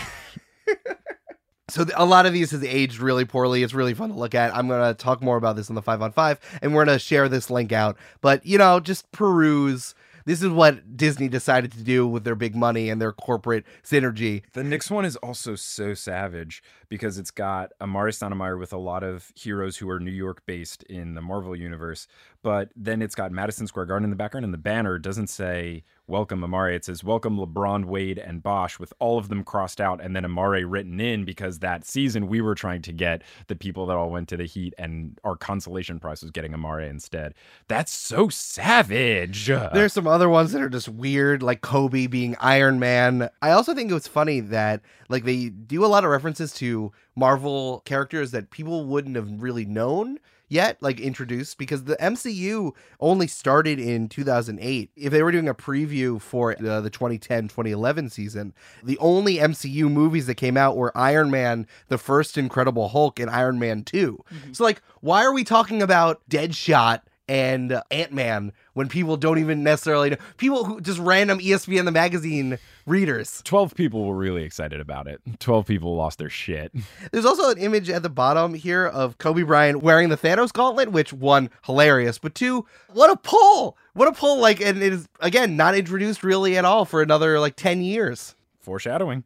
[1.69, 3.63] So th- a lot of these has aged really poorly.
[3.63, 4.55] It's really fun to look at.
[4.55, 6.95] I'm going to talk more about this on the 5 on 5 and we're going
[6.97, 7.97] to share this link out.
[8.21, 9.93] But, you know, just peruse.
[10.25, 14.43] This is what Disney decided to do with their big money and their corporate synergy.
[14.53, 19.03] The next one is also so savage because it's got Amar'e Stoudemire with a lot
[19.03, 22.07] of heroes who are New York based in the Marvel universe,
[22.41, 25.83] but then it's got Madison Square Garden in the background, and the banner doesn't say
[26.09, 30.01] "Welcome Amar'e." It says "Welcome LeBron, Wade, and Bosh," with all of them crossed out,
[30.01, 33.85] and then Amar'e written in because that season we were trying to get the people
[33.85, 37.33] that all went to the Heat, and our consolation prize was getting Amar'e instead.
[37.67, 39.47] That's so savage.
[39.47, 43.29] There's some other ones that are just weird, like Kobe being Iron Man.
[43.41, 46.91] I also think it was funny that like they do a lot of references to
[47.15, 53.27] Marvel characters that people wouldn't have really known yet, like introduced, because the MCU only
[53.27, 54.91] started in 2008.
[54.95, 60.25] If they were doing a preview for uh, the 2010-2011 season, the only MCU movies
[60.25, 64.21] that came out were Iron Man, the first Incredible Hulk, and Iron Man 2.
[64.51, 69.63] So like, why are we talking about Deadshot and Ant Man when people don't even
[69.63, 72.57] necessarily know people who just random ESPN the magazine
[72.89, 73.41] readers.
[73.45, 75.21] 12 people were really excited about it.
[75.39, 76.73] 12 people lost their shit.
[77.11, 80.91] There's also an image at the bottom here of Kobe Bryant wearing the Thanos gauntlet,
[80.91, 83.77] which one hilarious, but two, what a pull!
[83.93, 84.39] What a pull!
[84.39, 88.35] Like, and it is again not introduced really at all for another like ten years.
[88.59, 89.23] Foreshadowing.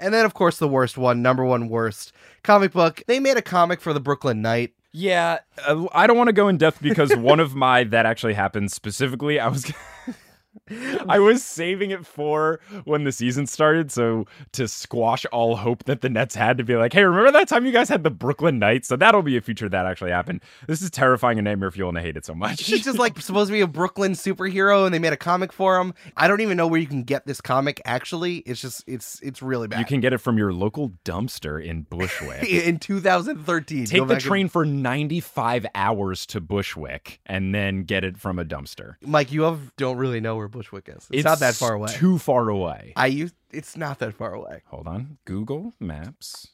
[0.00, 3.02] And then, of course, the worst one, number one worst comic book.
[3.06, 4.74] They made a comic for the Brooklyn Knight.
[4.92, 8.34] Yeah, uh, I don't want to go in depth because one of my that actually
[8.34, 9.40] happened specifically.
[9.40, 9.72] I was
[11.08, 16.00] I was saving it for when the season started, so to squash all hope that
[16.00, 18.58] the Nets had to be like, "Hey, remember that time you guys had the Brooklyn
[18.58, 20.42] Knights?" So that'll be a feature that actually happened.
[20.66, 22.62] This is terrifying and nightmare fuel, and I hate it so much.
[22.64, 25.78] He's just like supposed to be a Brooklyn superhero, and they made a comic for
[25.78, 25.94] him.
[26.16, 27.80] I don't even know where you can get this comic.
[27.84, 29.78] Actually, it's just it's it's really bad.
[29.80, 32.42] you can get it from your local dumpster in Bushwick.
[32.48, 33.86] in 2013.
[33.86, 38.38] Take the back and- train for 95 hours to Bushwick and then get it from
[38.38, 38.94] a dumpster.
[39.02, 41.06] Mike, you have, don't really know where Bushwick is.
[41.10, 41.88] It's, not that far away.
[41.92, 42.92] Too far away.
[42.96, 44.62] I use it's not that far away.
[44.66, 45.18] Hold on.
[45.24, 46.48] Google Maps.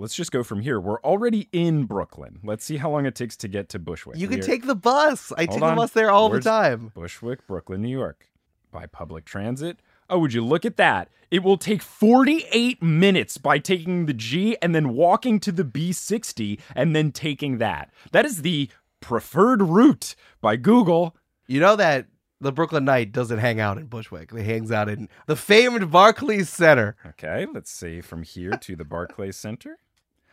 [0.00, 0.78] Let's just go from here.
[0.80, 2.38] We're already in Brooklyn.
[2.44, 4.16] Let's see how long it takes to get to Bushwick.
[4.16, 5.32] You can take the bus.
[5.32, 6.92] I Hold take the bus there all Where's- the time.
[6.94, 8.26] Bushwick, Brooklyn, New York.
[8.70, 9.80] By public transit.
[10.10, 11.08] Oh, would you look at that?
[11.30, 16.60] It will take 48 minutes by taking the G and then walking to the B60
[16.76, 17.90] and then taking that.
[18.12, 21.16] That is the preferred route by Google.
[21.46, 22.06] You know that
[22.40, 24.32] the Brooklyn Knight doesn't hang out in Bushwick.
[24.32, 26.96] He hangs out in the famed Barclays Center.
[27.06, 29.78] Okay, let's see from here to the Barclays Center.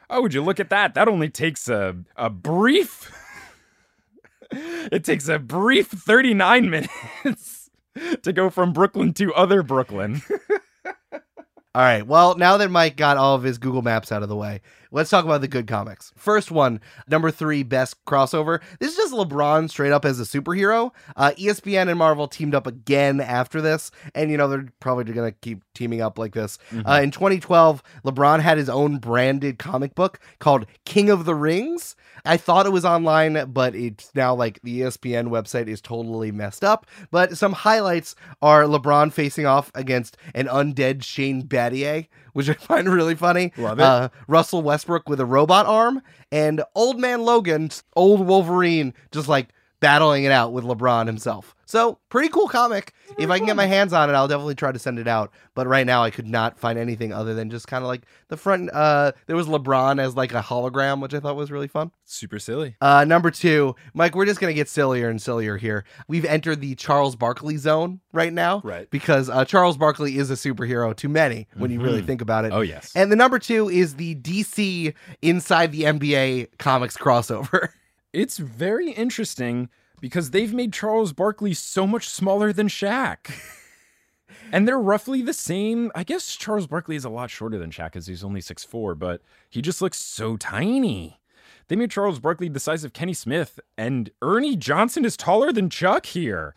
[0.09, 0.93] Oh, would you look at that?
[0.93, 3.11] That only takes a a brief.
[4.51, 7.69] it takes a brief 39 minutes
[8.21, 10.21] to go from Brooklyn to other Brooklyn.
[11.75, 12.05] All right.
[12.07, 14.61] Well, now that Mike got all of his Google Maps out of the way,
[14.95, 16.13] let's talk about the good comics.
[16.15, 18.61] First one, number three, best crossover.
[18.79, 20.91] This is just LeBron straight up as a superhero.
[21.17, 25.31] Uh, ESPN and Marvel teamed up again after this, and you know they're probably going
[25.31, 26.57] to keep teaming up like this.
[26.87, 31.97] Uh, in 2012, LeBron had his own branded comic book called King of the Rings.
[32.23, 36.63] I thought it was online, but it's now like the ESPN website is totally messed
[36.63, 36.87] up.
[37.11, 42.89] But some highlights are LeBron facing off against an undead Shane Battier, which I find
[42.89, 43.53] really funny.
[43.57, 43.83] Love it.
[43.83, 46.01] Uh, Russell Westbrook with a robot arm,
[46.33, 49.47] and Old Man Logan, old Wolverine, just like
[49.85, 51.53] battling it out with LeBron himself.
[51.67, 52.93] So, pretty cool comic.
[53.17, 55.31] If I can get my hands on it, I'll definitely try to send it out.
[55.55, 58.37] But right now, I could not find anything other than just kind of like the
[58.37, 58.69] front.
[58.71, 61.91] Uh, there was LeBron as like a hologram, which I thought was really fun.
[62.03, 62.75] Super silly.
[62.81, 65.85] Uh, number two, Mike, we're just gonna get sillier and sillier here.
[66.07, 68.89] We've entered the Charles Barkley zone right now, Right.
[68.91, 72.07] Because uh, Charles Barkley is a superhero to many when you really Mhm.
[72.07, 72.53] think about it.
[72.53, 72.91] Oh, yes.
[72.95, 77.69] And the number two is the DC inside the NBA comics crossover.
[78.15, 79.67] It's very interesting
[79.99, 83.29] because they've made Charles Barkley so much smaller than Shaq.
[84.53, 85.91] and they're roughly the same.
[85.93, 89.21] I guess Charles Barkley is a lot shorter than Shaq because he's only 6'4, but
[89.49, 91.19] he just looks so tiny.
[91.67, 95.69] They made Charles Barkley the size of Kenny Smith, and Ernie Johnson is taller than
[95.69, 96.55] Chuck here.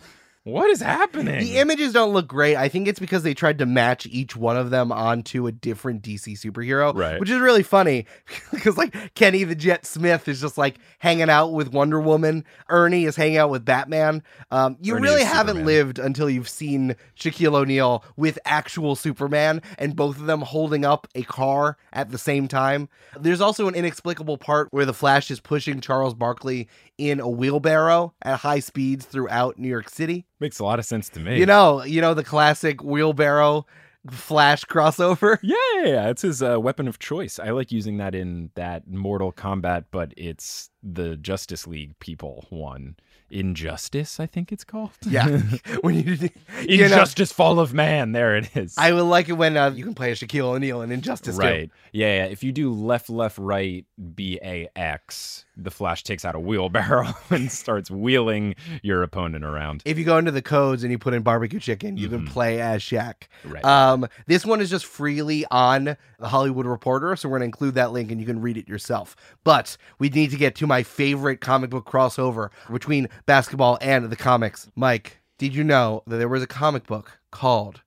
[0.49, 1.41] What is happening?
[1.41, 2.57] The images don't look great.
[2.57, 6.03] I think it's because they tried to match each one of them onto a different
[6.03, 7.21] DC superhero, Right.
[7.21, 8.07] Which is really funny
[8.51, 12.45] because like Kenny the Jet Smith is just like hanging out with Wonder Woman.
[12.71, 14.23] Ernie is hanging out with Batman.
[14.51, 15.67] Um, you Ernie really haven't Superman.
[15.67, 21.07] lived until you've seen Shaquille O'Neal with actual Superman and both of them holding up
[21.15, 22.89] a car at the same time.
[23.21, 28.15] There's also an inexplicable part where the Flash is pushing Charles Barkley in a wheelbarrow
[28.23, 30.25] at high speeds throughout New York City.
[30.41, 31.39] Makes a lot of sense to me.
[31.39, 33.67] You know, you know the classic wheelbarrow
[34.11, 35.39] flash crossover.
[35.43, 36.09] Yeah, yeah, yeah.
[36.09, 37.39] It's his uh, weapon of choice.
[37.39, 42.97] I like using that in that Mortal Kombat, but it's the Justice League people one.
[43.31, 44.93] Injustice, I think it's called.
[45.07, 45.27] Yeah,
[45.83, 46.31] when you,
[46.67, 48.13] you know, Injustice Fall of Man.
[48.13, 48.77] There it is.
[48.79, 51.37] I would like it when uh, you can play a Shaquille O'Neal in Injustice.
[51.37, 51.43] too.
[51.43, 51.71] right.
[51.93, 52.25] Yeah, yeah.
[52.25, 57.13] If you do left, left, right, B A X, the Flash takes out a wheelbarrow
[57.31, 59.83] and starts wheeling your opponent around.
[59.85, 62.29] If you go into the codes and you put in barbecue chicken, you can Mhm.
[62.29, 63.25] play as Shaq.
[63.45, 63.65] Right.
[63.65, 67.75] Um, this one is just freely on the Hollywood Reporter, so we're going to include
[67.75, 69.17] that link and you can read it yourself.
[69.43, 74.17] But we need to get to my favorite comic book crossover between basketball and the
[74.17, 74.71] comics.
[74.77, 77.83] Mike, did you know that there was a comic book called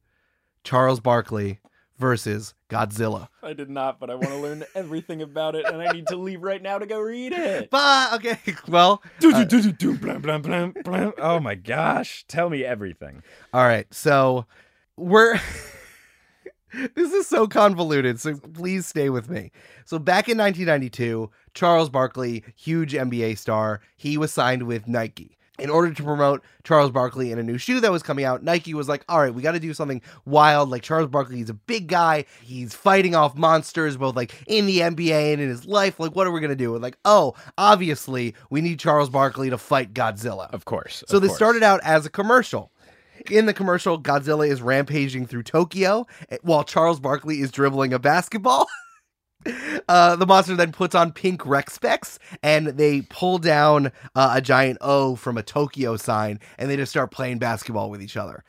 [0.64, 1.60] Charles Barkley
[2.02, 3.30] versus Godzilla?
[3.42, 6.18] I did not, but I want to learn everything about it, and I need to
[6.18, 7.70] leave right now to go read it.
[7.72, 9.02] But okay, well,
[11.20, 12.26] Oh my gosh.
[12.28, 13.24] Tell me everything.
[13.54, 13.88] all right.
[13.94, 14.46] So
[14.98, 15.40] we're
[16.96, 19.52] this is so convoluted, so please stay with me.
[19.86, 25.38] So back in 1992, Charles Barkley, huge NBA star, he was signed with Nike.
[25.62, 28.74] In order to promote Charles Barkley in a new shoe that was coming out, Nike
[28.74, 30.70] was like, all right, we got to do something wild.
[30.70, 32.26] Like Charles Barkley, he's a big guy.
[32.42, 36.00] He's fighting off monsters, both like in the NBA and in his life.
[36.00, 36.74] Like, what are we going to do?
[36.74, 40.52] And like, oh, obviously, we need Charles Barkley to fight Godzilla.
[40.54, 41.04] Of course.
[41.08, 41.38] So of this course.
[41.38, 42.72] started out as a commercial.
[43.30, 48.00] In the commercial, Godzilla is rampaging through Tokyo eh, while Charles Barkley is dribbling a
[48.00, 48.68] basketball.
[49.88, 54.42] Uh, the monster then puts on pink rec specs and they pull down uh, a
[54.42, 58.44] giant O from a Tokyo sign and they just start playing basketball with each other.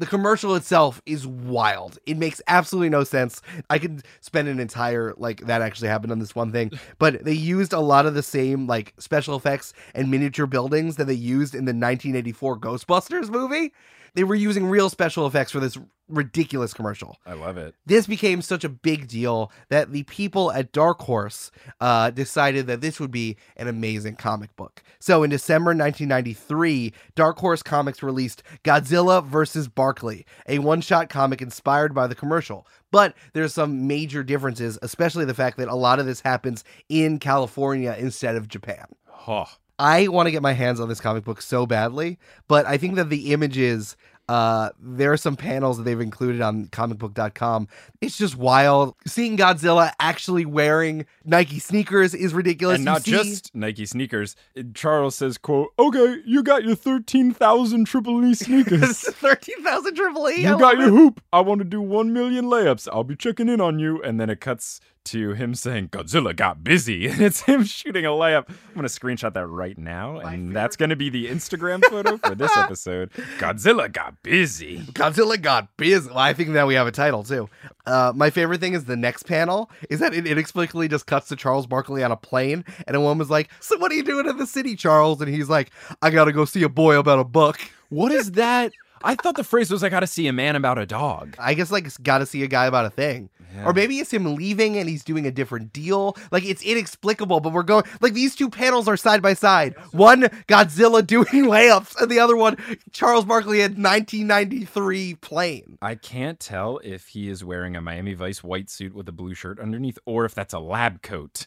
[0.00, 1.98] The commercial itself is wild.
[2.06, 3.42] It makes absolutely no sense.
[3.68, 7.34] I could spend an entire like that actually happened on this one thing, but they
[7.34, 11.54] used a lot of the same like special effects and miniature buildings that they used
[11.54, 13.74] in the 1984 Ghostbusters movie.
[14.14, 17.74] They were using real special effects for this ridiculous commercial I love it.
[17.86, 22.80] this became such a big deal that the people at Dark Horse uh, decided that
[22.80, 24.82] this would be an amazing comic book.
[24.98, 29.68] So in December 1993, Dark Horse Comics released Godzilla vs.
[29.68, 32.66] Barkley, a one shot comic inspired by the commercial.
[32.90, 37.18] But there's some major differences, especially the fact that a lot of this happens in
[37.20, 38.86] California instead of Japan.
[39.28, 39.46] Oh,
[39.80, 42.96] I want to get my hands on this comic book so badly, but I think
[42.96, 43.96] that the images,
[44.28, 47.66] uh, there are some panels that they've included on comicbook.com.
[48.02, 48.94] It's just wild.
[49.06, 52.76] Seeing Godzilla actually wearing Nike sneakers is ridiculous.
[52.76, 54.36] and You not see- just Nike sneakers.
[54.74, 59.00] Charles says, "quote Okay, you got your thirteen thousand Triple E sneakers.
[59.14, 60.42] 13,000 Triple E?
[60.42, 60.90] you got your it.
[60.90, 61.20] hoop.
[61.32, 62.86] I want to do one million layups.
[62.92, 66.62] I'll be checking in on you." And then it cuts to him saying, "Godzilla got
[66.62, 68.48] busy," and it's him shooting a layup.
[68.48, 72.56] I'm gonna screenshot that right now, and that's gonna be the Instagram photo for this
[72.56, 73.10] episode.
[73.38, 74.80] Godzilla got busy.
[74.92, 76.08] Godzilla got busy.
[76.08, 77.48] Well, I think now we have a title too.
[77.86, 81.36] Uh, my favorite thing is the next panel is that it inexplicably just cuts to
[81.36, 84.36] Charles Barkley on a plane, and a woman's like, "So what are you doing in
[84.36, 85.70] the city, Charles?" And he's like,
[86.02, 88.72] "I gotta go see a boy about a book." What is that?
[89.02, 91.54] I thought the phrase was, "I got to see a man about a dog." I
[91.54, 93.30] guess like got to see a guy about a thing.
[93.64, 96.16] Or maybe it's him leaving and he's doing a different deal.
[96.30, 99.74] Like it's inexplicable, but we're going like these two panels are side by side.
[99.92, 102.56] One Godzilla doing layups, and the other one
[102.92, 105.78] Charles Barkley at 1993 plane.
[105.82, 109.34] I can't tell if he is wearing a Miami Vice white suit with a blue
[109.34, 111.46] shirt underneath or if that's a lab coat.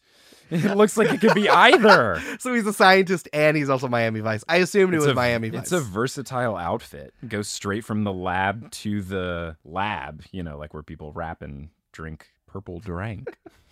[0.54, 2.22] It looks like it could be either.
[2.40, 4.44] So he's a scientist and he's also Miami Vice.
[4.50, 5.62] I assumed it was a, Miami Vice.
[5.64, 7.14] It's a versatile outfit.
[7.28, 11.70] Goes straight from the lab to the lab, you know, like where people rap and
[11.92, 13.38] drink purple drink.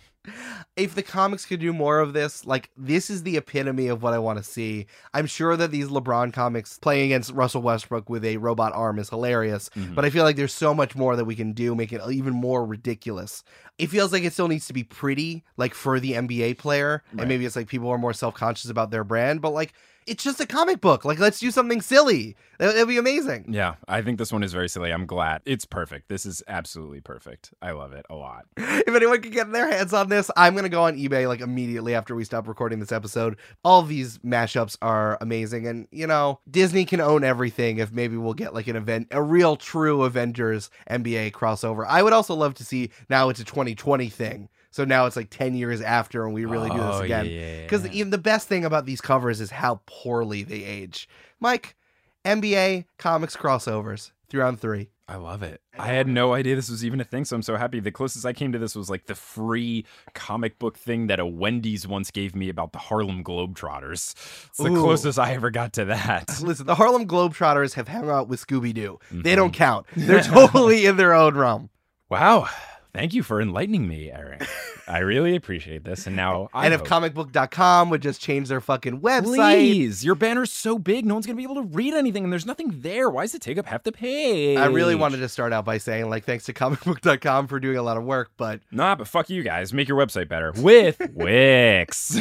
[0.76, 4.12] if the comics could do more of this, like this is the epitome of what
[4.14, 4.86] I want to see.
[5.12, 9.08] I'm sure that these LeBron comics playing against Russell Westbrook with a robot arm is
[9.10, 9.94] hilarious, Mhm.
[9.94, 12.32] but I feel like there's so much more that we can do, make it even
[12.34, 13.42] more ridiculous.
[13.78, 17.20] It feels like it still needs to be pretty, like for the NBA player, Right.
[17.22, 19.72] and maybe it's like people are more self conscious about their brand, but like
[20.06, 21.04] it's just a comic book.
[21.04, 22.36] Like let's do something silly.
[22.58, 23.46] That would be amazing.
[23.48, 24.92] Yeah, I think this one is very silly.
[24.92, 25.42] I'm glad.
[25.44, 26.08] It's perfect.
[26.08, 27.52] This is absolutely perfect.
[27.60, 28.46] I love it a lot.
[28.56, 31.94] if anyone can get their hands on this, I'm gonna go on eBay like immediately
[31.94, 33.36] after we stop recording this episode.
[33.64, 37.78] All these mashups are amazing, and you know Disney can own everything.
[37.78, 41.84] If maybe we'll get like an event, a real true Avengers NBA crossover.
[41.88, 44.48] I would also love to see now it's a 2020 thing.
[44.72, 47.26] So now it's like 10 years after, and we really do this Oh, again.
[47.26, 47.62] yeah.
[47.62, 51.08] Because even the best thing about these covers is how poorly they age.
[51.38, 51.76] Mike,
[52.24, 54.88] NBA comics crossovers three on three.
[55.08, 55.60] I love it.
[55.78, 57.80] I had no idea this was even a thing, so I'm so happy.
[57.80, 61.26] The closest I came to this was like the free comic book thing that a
[61.26, 64.14] Wendy's once gave me about the Harlem Globetrotters.
[64.48, 64.80] It's the Ooh.
[64.80, 66.40] closest I ever got to that.
[66.42, 68.98] Listen, the Harlem Globetrotters have hung out with Scooby Doo.
[69.10, 69.36] They Mhm.
[69.36, 69.86] don't count.
[69.96, 71.68] They're totally in their own realm.
[72.08, 72.48] Wow.
[72.94, 74.46] Thank you for enlightening me, Eric.
[74.86, 76.06] I really appreciate this.
[76.06, 79.22] And now I and if hope- comicbook.com would just change their fucking website.
[79.54, 82.44] Please, your banner's so big, no one's gonna be able to read anything, and there's
[82.44, 83.08] nothing there.
[83.08, 84.58] Why does it take up half the page?
[84.58, 87.82] I really wanted to start out by saying, like, thanks to comicbook.com for doing a
[87.82, 89.72] lot of work, but Nah, but fuck you guys.
[89.72, 92.18] Make your website better with Wix.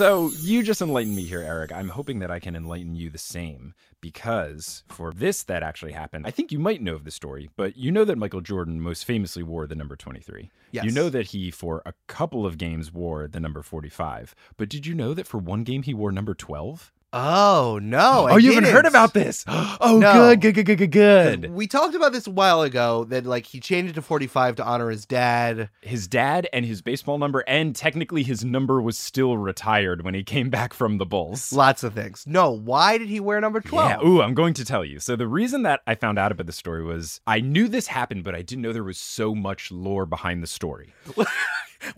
[0.00, 1.72] So you just enlightened me here, Eric.
[1.72, 6.26] I'm hoping that I can enlighten you the same because for this that actually happened,
[6.26, 9.04] I think you might know of the story, but you know that Michael Jordan most
[9.04, 10.50] famously wore the number 23.
[10.70, 10.86] Yes.
[10.86, 14.34] You know that he, for a couple of games, wore the number 45.
[14.56, 16.94] But did you know that for one game he wore number 12?
[17.12, 17.98] Oh no!
[18.28, 19.44] I oh, you haven't heard about this?
[19.82, 20.34] Oh, No.
[20.34, 21.50] good, good, good, good, good, good.
[21.52, 23.04] We talked about this a while ago.
[23.04, 25.70] That like he changed it to 45 to honor his dad.
[25.80, 30.22] His dad and his baseball number, and technically his number was still retired when he
[30.22, 31.52] came back from the Bulls.
[31.52, 32.24] Lots of things.
[32.26, 33.90] No, why did he wear number 12?
[33.90, 35.00] Yeah, ooh, I'm going to tell you.
[35.00, 38.24] So the reason that I found out about the story was I knew this happened,
[38.24, 40.92] but I didn't know there was so much lore behind the story.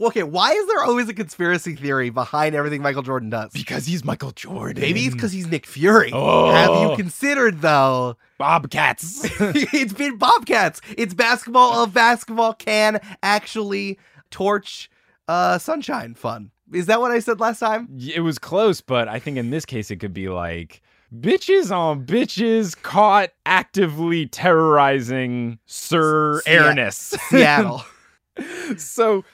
[0.00, 3.52] Okay, why is there always a conspiracy theory behind everything Michael Jordan does?
[3.52, 4.80] Because he's Michael Jordan.
[4.80, 6.10] Maybe it's because he's Nick Fury.
[6.12, 6.50] Oh.
[6.52, 8.16] Have you considered though?
[8.38, 9.22] Bobcats.
[9.40, 10.80] it's been Bobcats.
[10.96, 13.98] It's basketball of basketball can actually
[14.30, 14.90] torch
[15.28, 16.50] uh sunshine fun.
[16.72, 17.88] Is that what I said last time?
[17.98, 20.80] it was close, but I think in this case it could be like
[21.14, 26.40] bitches on bitches caught actively terrorizing Sir.
[26.46, 27.14] Airness.
[27.28, 27.84] Seattle.
[28.76, 29.24] so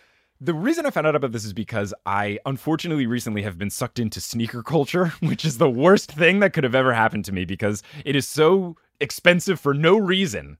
[0.40, 3.98] the reason I found out about this is because I unfortunately recently have been sucked
[3.98, 7.44] into sneaker culture, which is the worst thing that could have ever happened to me
[7.44, 10.58] because it is so expensive for no reason.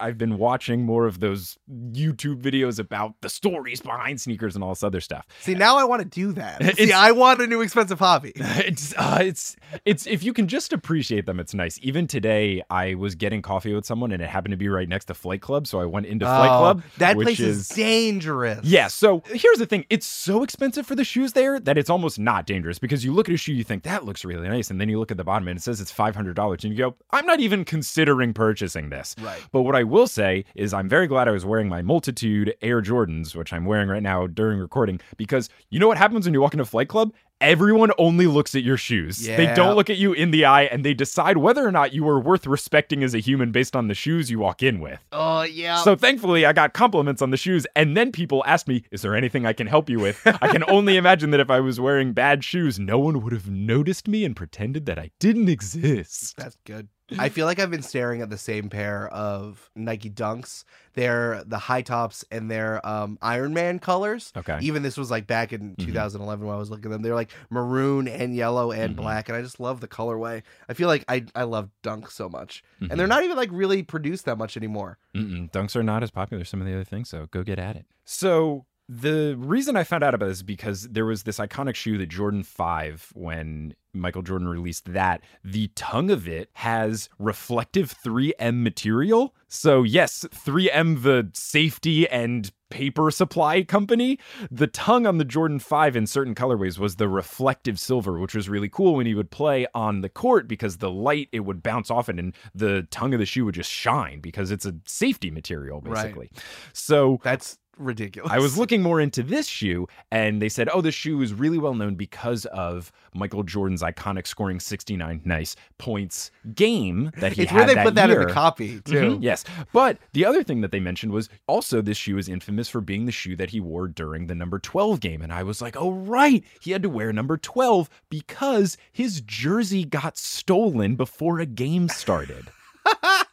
[0.00, 1.58] I've been watching more of those
[1.92, 5.26] YouTube videos about the stories behind sneakers and all this other stuff.
[5.40, 6.76] See, now I want to do that.
[6.76, 8.32] See, I want a new expensive hobby.
[8.68, 11.78] It's uh, it's it's if you can just appreciate them, it's nice.
[11.82, 15.06] Even today, I was getting coffee with someone, and it happened to be right next
[15.06, 16.82] to Flight Club, so I went into Flight Oh, Club.
[16.98, 18.64] That place is, dangerous.
[18.64, 19.84] Yeah, so here's the thing.
[19.90, 23.28] It's so expensive for the shoes there that it's almost not dangerous because you look
[23.28, 25.24] at a shoe, you think that looks really nice, and then you look at the
[25.24, 29.14] bottom and it says it's $500, and you go, I'm not even considering purchasing this.
[29.20, 29.40] Right.
[29.52, 32.80] But what I will say is I'm very glad I was wearing my Multitude Air
[32.82, 36.40] Jordans, which I'm wearing right now during recording, because you know what happens when you
[36.40, 37.12] walk into Flight Club?
[37.40, 39.24] Everyone only looks at your shoes.
[39.24, 42.08] They don't look at you in the eye and they decide whether or not you
[42.08, 44.98] are worth respecting as a human based on the shoes you walk in with.
[45.12, 45.76] Oh yeah.
[45.82, 49.14] So thankfully, I got compliments on the shoes, and then people asked me, "Is there
[49.14, 52.12] anything I can help you with?" I can only imagine that if I was wearing
[52.12, 56.36] bad shoes, no one would have noticed me and pretended that I didn't exist.
[56.36, 56.88] That's good.
[57.18, 60.64] I feel like I've been staring at the same pair of Nike Dunks.
[60.94, 64.32] They're the high tops and they're um, Iron Man colors.
[64.36, 64.58] Okay.
[64.60, 65.86] Even this was like back in Mhm.
[65.86, 67.02] 2011 when I was looking at them.
[67.02, 68.96] They're like maroon and yellow and Mhm.
[68.96, 70.42] black, and I just love the colorway.
[70.68, 72.90] I feel like I I love Dunks so much, Mhm.
[72.90, 74.98] and they're not even like really produced that much anymore.
[75.14, 77.58] Mm-mm, dunks are not as popular as some of the other things, so go get
[77.58, 77.86] at it.
[78.04, 81.98] So the reason I found out about this is because there was this iconic shoe,
[81.98, 85.20] the Jordan 5, when Michael Jordan released that.
[85.44, 89.34] The tongue of it has reflective 3M material.
[89.46, 94.18] So, yes, 3M, the safety and paper supply company,
[94.50, 98.48] the tongue on the Jordan 5 in certain colorways was the reflective silver, which was
[98.48, 101.90] really cool when he would play on the court because the light, it would bounce
[101.90, 105.30] off it and the tongue of the shoe would just shine because it's a safety
[105.30, 106.02] material, basically.
[106.02, 106.30] Right.
[106.30, 106.30] basically.
[106.72, 108.32] So, That's ridiculous.
[108.32, 111.58] I was looking more into this shoe, and they said, oh, this shoe is really
[111.58, 117.50] well known because of Michael Jordan's iconic scoring 69 nice points game that he It's
[117.50, 118.92] had where they that put that in the copy too.
[118.92, 119.44] Mhm, yes.
[119.72, 123.06] But the other thing that they mentioned was also this shoe is infamous for being
[123.06, 125.22] the shoe that he wore during the number 12 game.
[125.22, 126.44] And I was like, oh, right.
[126.60, 132.48] He had to wear number 12 because his jersey got stolen before a game started.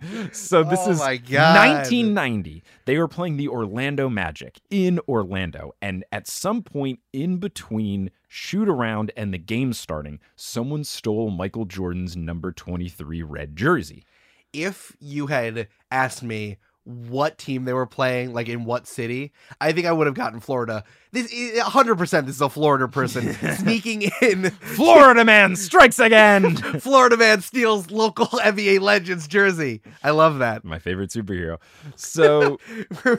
[0.32, 1.56] so this Oh is my God.
[1.56, 2.62] 1990.
[2.84, 5.72] They were playing the Orlando Magic in Orlando.
[5.80, 11.64] And at some point in between shoot around and the game starting, someone stole Michael
[11.64, 14.04] Jordan's number 23 red jersey.
[14.52, 19.72] if you had asked me what team they were playing, like in what city, I
[19.72, 20.84] think I would have gotten Florida.
[21.16, 24.50] This 100% this is a Florida person sneaking in.
[24.50, 26.56] Florida man strikes again.
[26.80, 29.80] Florida man steals local NBA legends jersey.
[30.04, 30.62] I love that.
[30.62, 31.58] My favorite superhero.
[31.94, 32.58] So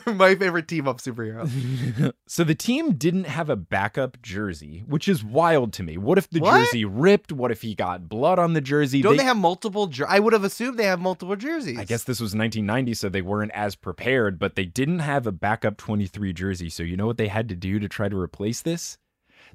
[0.05, 2.13] My favorite team up superhero.
[2.27, 5.97] so the team didn't have a backup jersey, which is wild to me.
[5.97, 6.65] What if the What?
[6.65, 7.31] jersey ripped?
[7.31, 9.01] What if he got blood on the jersey?
[9.01, 9.87] Don't they, have multiple?
[9.87, 11.79] Jer- I would have assumed they have multiple jerseys.
[11.79, 15.31] I guess this was 1990, so they weren't as prepared, but they didn't have a
[15.31, 16.69] backup 23 jersey.
[16.69, 18.97] So you know what they had to do to try to replace this?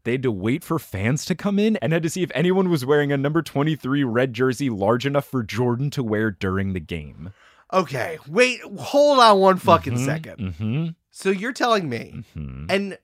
[0.04, 2.70] They had to wait for fans to come in and had to see if anyone
[2.70, 6.80] was wearing a number 23 red jersey large enough for Jordan to wear during the
[6.80, 7.32] game.
[7.72, 10.38] Okay, wait, hold on one fucking Mhm, second.
[10.58, 12.66] mhm, So you're telling me mhm.
[12.68, 12.98] And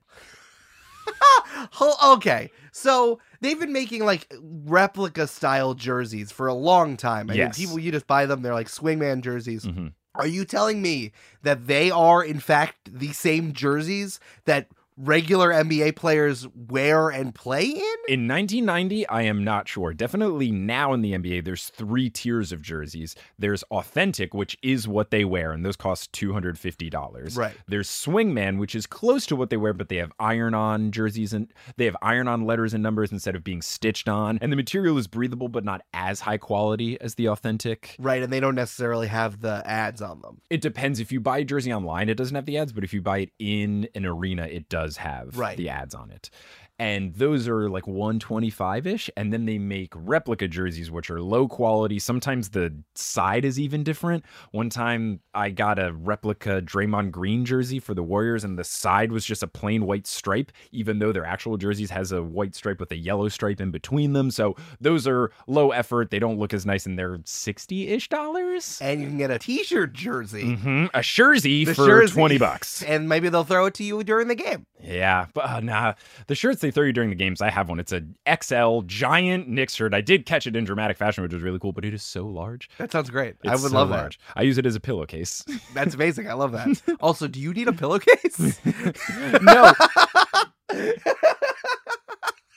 [2.04, 7.30] okay, so they've been making like replica style jerseys for a long time.
[7.30, 7.56] I mean, Yes.
[7.56, 9.64] people you just buy them; they're like swingman jerseys.
[9.66, 9.92] Mhm.
[10.14, 11.12] Are you telling me
[11.42, 14.68] that they are in fact the same jerseys that
[14.98, 17.96] regular NBA players wear and play in?
[18.08, 19.94] In 1990, I am not sure.
[19.94, 23.14] Definitely now in the NBA, there's three tiers of jerseys.
[23.38, 27.36] There's authentic, which is what they wear, and those cost $250.
[27.36, 27.54] Right.
[27.68, 31.32] There's swingman, which is close to what they wear, but they have iron on jerseys
[31.32, 34.38] and they have iron on letters and numbers instead of being stitched on.
[34.42, 37.94] And the material is breathable, but not as high quality as the authentic.
[37.98, 40.40] Right, and they don't necessarily have the ads on them.
[40.50, 40.98] It depends.
[40.98, 43.18] If you buy a jersey online, it doesn't have the ads, but if you buy
[43.18, 45.56] it in an arena, it does have Right.
[45.56, 46.30] the ads on it.
[46.78, 49.10] And those are like 125 ish.
[49.16, 51.98] And then they make replica jerseys, which are low quality.
[51.98, 54.24] Sometimes the side is even different.
[54.52, 59.10] One time I got a replica Draymond Green jersey for the Warriors, and the side
[59.10, 62.78] was just a plain white stripe, even though their actual jerseys has a white stripe
[62.78, 64.30] with a yellow stripe in between them.
[64.30, 66.10] So those are low effort.
[66.10, 68.78] They don't look as nice, and they're 60 ish dollars.
[68.80, 70.54] And you can get a t-shirt jersey.
[70.54, 72.14] hmm A jersey The for jersey.
[72.14, 72.82] 20 bucks.
[72.82, 74.66] And maybe they'll throw it to you during the game.
[74.80, 75.94] Yeah, but uh, nah.
[76.28, 77.80] The shirts they throw you during the games, I have one.
[77.80, 78.02] It's a
[78.42, 79.94] XL giant Knicks shirt.
[79.94, 82.26] I did catch it in dramatic fashion, which was really cool, but it is so
[82.26, 82.68] large.
[82.76, 83.36] That sounds great.
[83.46, 84.20] I would so love large.
[84.36, 85.44] I use it as a pillowcase.
[85.74, 86.28] That's amazing.
[86.28, 86.82] I love that.
[87.00, 88.60] also, do you need a pillowcase?
[89.42, 89.72] no.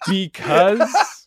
[0.10, 1.21] because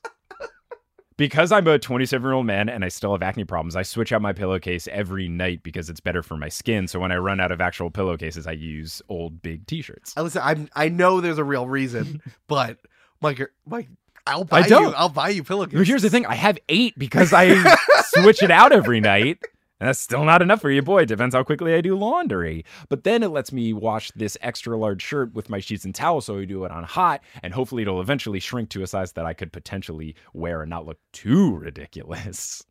[1.16, 4.12] because I'm a 27 year old man and I still have acne problems, I switch
[4.12, 6.88] out my pillowcase every night because it's better for my skin.
[6.88, 10.14] So when I run out of actual pillowcases, I use old big t-shirts.
[10.16, 10.42] I listen.
[10.44, 10.68] I'm.
[10.74, 12.78] I know there's a real reason, but
[13.20, 13.88] Mike, Mike,
[14.26, 14.94] I'll buy I don't.
[14.96, 15.86] I'll buy you pillowcases.
[15.86, 19.38] Here's the thing: I have eight because I switch it out every night,
[19.84, 21.02] and that's still not enough for you, boy.
[21.02, 22.64] It depends how quickly I do laundry.
[22.88, 26.24] But then it lets me wash this extra large shirt with my sheets and towels,
[26.24, 29.26] so I do it on hot, and hopefully it'll eventually shrink to a size that
[29.26, 32.64] I could potentially wear and not look too ridiculous.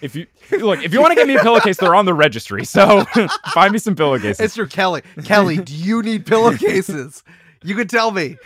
[0.00, 2.64] If you look, if you want to get me a pillowcase, they're on the registry.
[2.64, 3.04] So
[3.52, 4.40] find me some pillowcases.
[4.40, 4.68] Mr.
[4.68, 5.02] Kelly.
[5.24, 7.22] Kelly, do you need pillowcases?
[7.62, 8.38] You can tell me.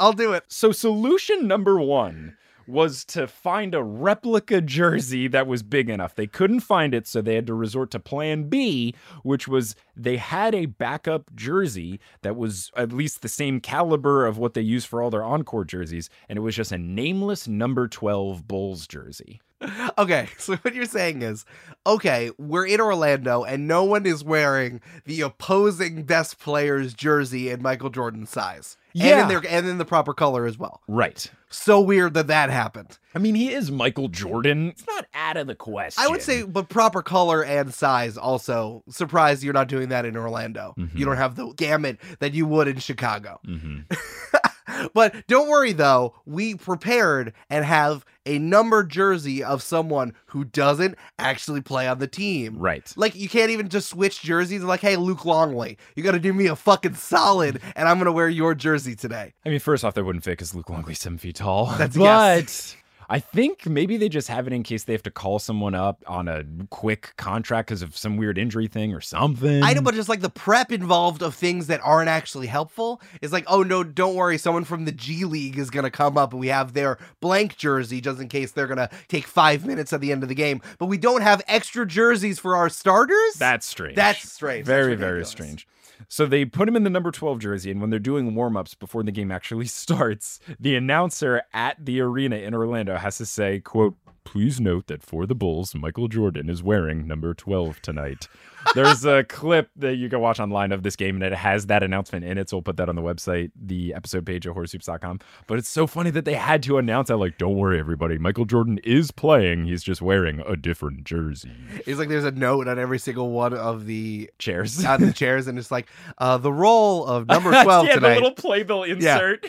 [0.00, 0.44] I'll do it.
[0.48, 2.34] So solution number one
[2.66, 6.14] was to find a replica jersey that was big enough.
[6.14, 10.16] They couldn't find it, so they had to resort to plan B, which was they
[10.16, 14.84] had a backup jersey that was at least the same caliber of what they use
[14.84, 19.40] for all their encore jerseys, and it was just a nameless number 12 Bulls jersey.
[19.98, 21.46] Okay, so what you're saying is,
[21.86, 27.62] okay, we're in Orlando and no one is wearing the opposing best player's jersey in
[27.62, 28.76] Michael Jordan's size.
[28.96, 29.22] And Yeah.
[29.22, 30.80] in their and in the proper color as well.
[30.88, 31.30] Right.
[31.50, 32.98] So weird that that happened.
[33.14, 34.68] I mean, he is Michael Jordan.
[34.70, 36.02] It's not out of the question.
[36.04, 38.82] I would say, but proper color and size also.
[38.88, 40.74] Surprised you're not doing that in Orlando.
[40.94, 43.38] You don't have the gamut that you would in Chicago.
[43.46, 43.84] Mhm.
[44.94, 50.96] But don't worry though, we prepared and have a numbered jersey of someone who doesn't
[51.18, 52.58] actually play on the team.
[52.58, 52.92] Right.
[52.96, 54.62] Like you can't even just switch jerseys.
[54.62, 58.12] Like, hey, Luke Longley, you got to do me a fucking solid, and I'm gonna
[58.12, 59.34] wear your jersey today.
[59.44, 61.66] I mean, first off, that wouldn't fit because Luke Longley's seven feet tall.
[61.78, 62.76] That's but.
[63.08, 66.02] I think maybe they just have it in case they have to call someone up
[66.06, 69.62] on a quick contract because of some weird injury thing or something.
[69.62, 73.32] I know, but just like the prep involved of things that aren't actually helpful is
[73.32, 76.40] like, oh no, don't worry, someone from the G League is gonna come up and
[76.40, 80.10] we have their blank jersey just in case they're gonna take five minutes at the
[80.10, 80.60] end of the game.
[80.78, 83.34] But we don't have extra jerseys for our starters.
[83.34, 83.96] That's strange.
[83.96, 84.66] That's strange.
[84.66, 85.68] Very, That's very strange.
[86.08, 88.74] So they put him in the number 12 jersey, and when they're doing warm ups
[88.74, 93.60] before the game actually starts, the announcer at the arena in Orlando has to say,
[93.60, 98.26] quote, Please note that for the Bulls, Michael Jordan is wearing number 12 tonight.
[98.74, 101.84] There's a clip that you can watch online of this game, and it has that
[101.84, 102.50] announcement in it.
[102.50, 105.20] So we'll put that on the website, the episode page at horsehoops.com.
[105.46, 108.18] But it's so funny that they had to announce that, like, don't worry, everybody.
[108.18, 109.66] Michael Jordan is playing.
[109.66, 111.52] He's just wearing a different jersey.
[111.86, 114.84] It's like there's a note on every single one of the Chairs.
[114.84, 115.86] on the chairs, and it's like
[116.18, 118.14] uh, the role of number twelve yeah, tonight.
[118.14, 119.48] the little playbill insert.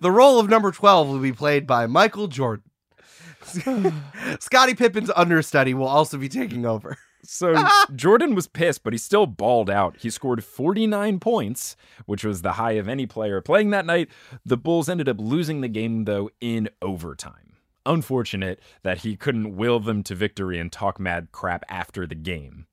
[0.00, 2.64] The role of number 12 will be played by Michael Jordan.
[4.40, 6.98] Scottie Pippen's understudy will also be taking over.
[7.22, 7.54] So
[7.94, 9.96] Jordan was pissed, but he still balled out.
[9.98, 11.76] He scored 49 points,
[12.06, 14.08] which was the high of any player playing that night.
[14.44, 17.56] The Bulls ended up losing the game, though, in overtime.
[17.86, 22.66] Unfortunate that he couldn't will them to victory and talk mad crap after the game.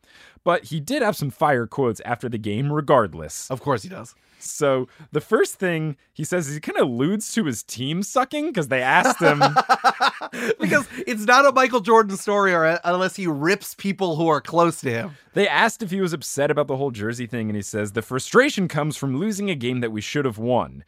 [0.44, 3.50] But he did have some fire quotes after the game, regardless.
[3.50, 4.16] Of course he does.
[4.40, 8.68] So the first thing he says, he kind of alludes to his team sucking because
[8.68, 9.40] they asked him.
[10.60, 14.42] because it's not a Michael Jordan story or uh, unless he rips people who are
[14.42, 15.12] close to him.
[15.34, 18.02] They asked if he was upset about the whole jersey thing, and he says, The
[18.02, 20.84] frustration comes from losing a game that we should have won.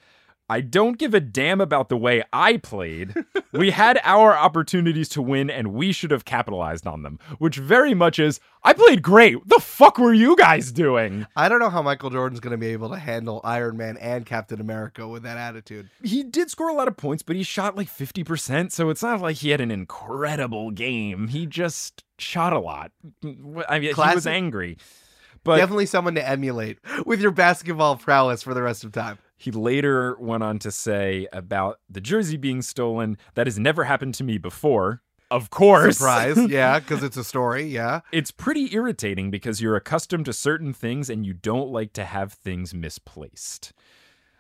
[0.50, 3.14] I don't give a damn about the way I played.
[3.52, 7.94] we had our opportunities to win and we should have capitalized on them, which very
[7.94, 9.36] much is I played great.
[9.38, 11.28] What the fuck were you guys doing?
[11.36, 14.26] I don't know how Michael Jordan's going to be able to handle Iron Man and
[14.26, 15.90] Captain America with that attitude.
[16.04, 19.22] He did score a lot of points, but he shot like 50%, so it's not
[19.22, 21.28] like he had an incredible game.
[21.28, 22.92] He just shot a lot.
[23.24, 24.78] I mean, he was angry.
[25.44, 29.18] But Definitely someone to emulate with your basketball prowess for the rest of time.
[29.40, 34.14] He later went on to say about the jersey being stolen, that has never happened
[34.16, 35.02] to me before.
[35.32, 35.98] Of course.
[35.98, 36.38] Surprise.
[36.50, 37.64] yeah, because it's a story.
[37.64, 38.02] Yeah.
[38.12, 42.34] It's pretty irritating because you're accustomed to certain things and you don't like to have
[42.34, 43.72] things misplaced.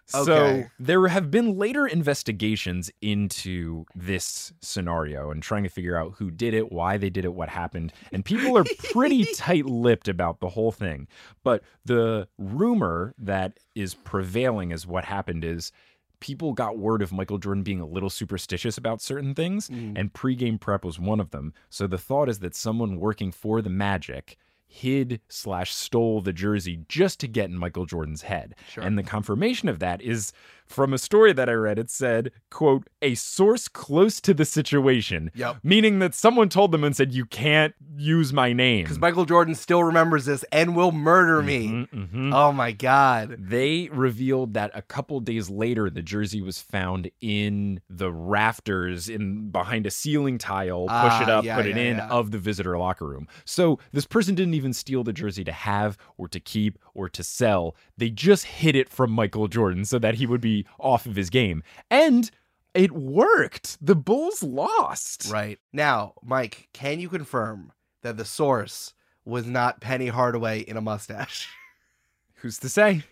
[0.09, 6.31] So there have been later investigations into this scenario and trying to figure out who
[6.31, 7.93] did it, why they did it, what happened.
[8.11, 11.07] And people are pretty tight lipped about the whole thing.
[11.43, 15.71] But the rumor that is prevailing as what happened is
[16.19, 19.93] people got word of Michael Jordan being a little superstitious about certain things, mm.
[19.95, 21.53] and pregame prep was one of them.
[21.69, 24.37] So the thought is that someone working for the Magic
[24.71, 28.55] hid slash stole the jersey just to get in Michael Jordan's head.
[28.85, 30.31] And the confirmation of that is
[30.69, 31.79] from a story that I read.
[31.79, 35.31] It said, quote, a source close to the situation.
[35.33, 35.57] Yep.
[35.63, 38.83] Meaning that someone told them and said, you can't use my name.
[38.83, 41.87] Because Michael Jordan still remembers this and will murder me.
[41.91, 42.33] Mhm.
[42.33, 43.35] Oh my God.
[43.39, 49.49] They revealed that a couple days later, the jersey was found in the rafters in
[49.49, 50.81] behind a ceiling tile.
[50.83, 52.07] Push Ah, it up, yeah, put it yeah, in yeah.
[52.09, 53.27] of the visitor locker room.
[53.43, 57.23] So this person didn't even steal the jersey to have or to keep or to
[57.23, 57.75] sell.
[57.97, 61.29] They just hid it from Michael Jordan so that he would be off of his
[61.29, 61.63] game.
[61.89, 62.29] And
[62.73, 63.77] it worked.
[63.85, 65.29] The Bulls lost.
[65.31, 65.59] Right.
[65.73, 68.93] Now, Mike, can you confirm that the source
[69.25, 71.49] was not Penny Hardaway in a mustache?
[72.35, 73.03] Who's to say?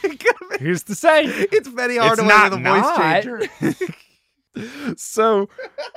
[0.60, 1.24] Who's to say?
[1.24, 2.98] it's Penny Hardaway not with a voice not.
[2.98, 3.42] changer.
[4.96, 5.48] so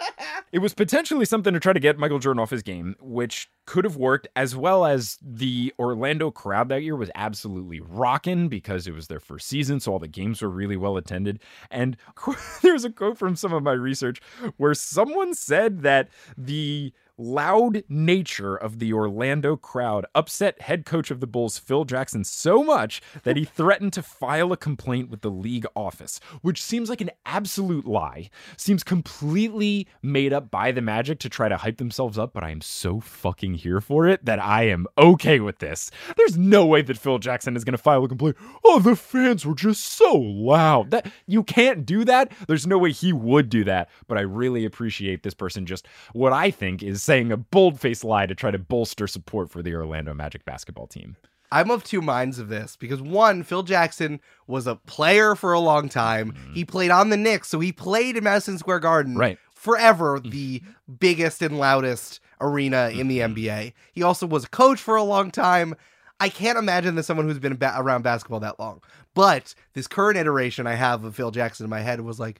[0.51, 3.83] it was potentially something to try to get Michael Jordan off his game, which could
[3.83, 8.93] have worked, as well as the Orlando crowd that year was absolutely rocking because it
[8.93, 11.39] was their first season, so all the games were really well attended.
[11.69, 11.97] And
[12.61, 14.21] there's a quote from some of my research
[14.57, 21.19] where someone said that the loud nature of the Orlando crowd upset head coach of
[21.19, 25.29] the Bulls, Phil Jackson, so much that he threatened to file a complaint with the
[25.29, 28.29] league office, which seems like an absolute lie.
[28.57, 32.51] Seems completely made up by the Magic to try to hype themselves up, but I
[32.51, 35.91] am so fucking here for it that I am okay with this.
[36.15, 38.37] There's no way that Phil Jackson is going to file a complaint.
[38.63, 40.91] Oh, the fans were just so loud.
[40.91, 42.31] That you can't do that.
[42.47, 46.33] There's no way he would do that, but I really appreciate this person just what
[46.33, 50.13] I think is saying a bold-faced lie to try to bolster support for the Orlando
[50.13, 51.15] Magic basketball team.
[51.51, 55.59] I'm of two minds of this because one, Phil Jackson was a player for a
[55.59, 56.33] long time.
[56.33, 56.53] Mm-hmm.
[56.53, 59.39] He played on the Knicks, so he played in Madison Square Garden Right.
[59.55, 60.61] forever, the
[60.99, 63.33] biggest and loudest arena in the mm-hmm.
[63.33, 63.73] NBA.
[63.91, 65.73] He also was a coach for a long time.
[66.19, 68.83] I can't imagine that someone who's been ba- around basketball that long.
[69.15, 72.39] But this current iteration I have of Phil Jackson in my head was like,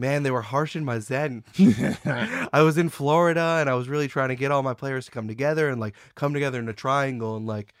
[0.00, 1.44] man, they were harsh in my zen.
[2.52, 5.10] I was in Florida and I was really trying to get all my players to
[5.10, 7.74] come together and like come together in a triangle and like,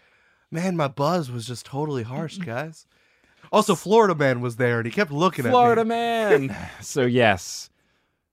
[0.50, 2.86] man, my buzz was just totally harsh, guys.
[3.50, 5.94] Also, Florida man was there and he kept looking Florida at me.
[5.96, 6.56] Florida man.
[6.80, 7.70] so yes,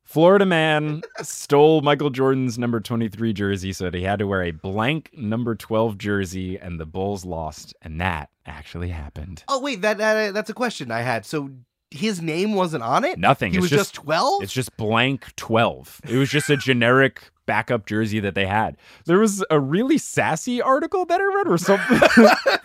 [0.04, 4.52] Florida man stole Michael Jordan's number 23 jersey so that he had to wear a
[4.52, 9.44] blank number 12 jersey and the Bulls lost and that actually happened.
[9.48, 11.26] Oh wait, that, that that's a question I had.
[11.26, 11.50] So
[11.92, 13.18] his name wasn't on it.
[13.20, 13.52] Nothing.
[13.52, 14.44] He It's was just- twelve.
[14.44, 16.02] It's just blank 12.
[16.10, 18.76] It was just a generic backup jersey that they had.
[19.06, 22.00] There was a really sassy article that I read or something.